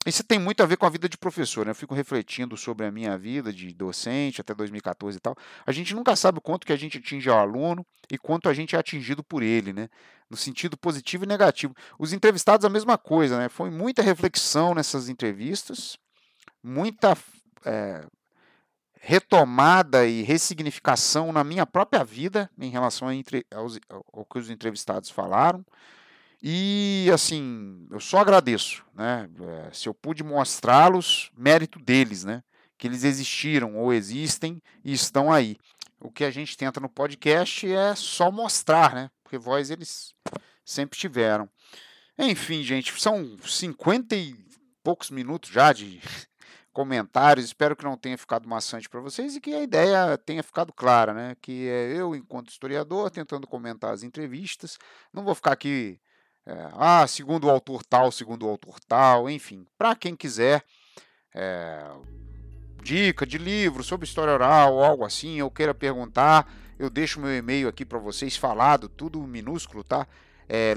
[0.10, 1.72] isso tem muito a ver com a vida de professor, né?
[1.72, 5.36] Eu fico refletindo sobre a minha vida de docente até 2014 e tal.
[5.66, 8.53] A gente nunca sabe o quanto que a gente atinge ao aluno e quanto a
[8.53, 9.89] gente é atingido por ele, né?
[10.30, 11.74] No sentido positivo e negativo.
[11.97, 13.49] Os entrevistados a mesma coisa, né?
[13.49, 15.97] Foi muita reflexão nessas entrevistas,
[16.64, 17.18] muita
[17.66, 18.05] é,
[18.99, 23.07] retomada e ressignificação na minha própria vida em relação
[24.12, 25.66] ao que os entrevistados falaram.
[26.42, 29.30] E assim, eu só agradeço, né?
[29.42, 32.42] Eh, se eu pude mostrá-los, mérito deles, né?
[32.78, 35.58] Que eles existiram ou existem e estão aí.
[36.00, 39.12] O que a gente tenta no podcast é só mostrar, né?
[39.22, 40.16] Porque voz eles
[40.64, 41.50] sempre tiveram.
[42.18, 44.34] Enfim, gente, são 50 e
[44.82, 46.02] poucos minutos já de
[46.72, 47.48] comentários.
[47.48, 51.14] Espero que não tenha ficado maçante para vocês e que a ideia tenha ficado clara,
[51.14, 51.36] né?
[51.42, 54.78] Que é eu, enquanto historiador, tentando comentar as entrevistas.
[55.12, 56.00] Não vou ficar aqui
[56.50, 60.64] é, ah, segundo o autor tal, segundo o autor tal, enfim, para quem quiser
[61.32, 61.86] é,
[62.82, 67.38] dica de livro sobre história oral ou algo assim, eu queira perguntar, eu deixo meu
[67.38, 70.08] e-mail aqui para vocês falado, tudo minúsculo, tá?
[70.47, 70.74] É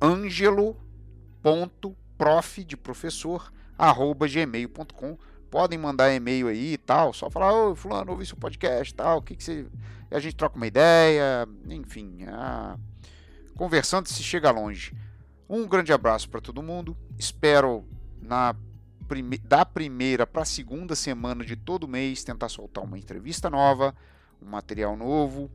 [0.00, 5.16] leoangelo.prof de professor arroba gmail.com
[5.48, 9.22] podem mandar e-mail aí e tal, só falar, ô fulano, ouvi seu podcast tal, o
[9.22, 9.64] que que você...
[10.10, 12.76] a gente troca uma ideia, enfim, a
[13.56, 14.92] Conversando se chega longe.
[15.48, 16.96] Um grande abraço para todo mundo.
[17.18, 17.84] Espero
[18.20, 18.54] na
[19.06, 23.94] prime da primeira para a segunda semana de todo mês tentar soltar uma entrevista nova,
[24.42, 25.50] um material novo.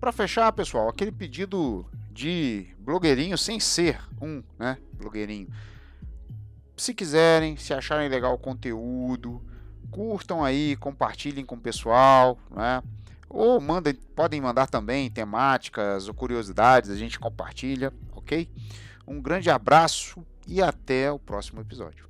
[0.00, 5.48] Para fechar, pessoal, aquele pedido de blogueirinho sem ser um, né, blogueirinho.
[6.76, 9.42] Se quiserem, se acharem legal o conteúdo,
[9.90, 12.82] curtam aí, compartilhem com o pessoal, né?
[13.28, 18.48] Ou mandem, podem mandar também temáticas ou curiosidades, a gente compartilha, ok?
[19.06, 22.06] Um grande abraço e até o próximo episódio.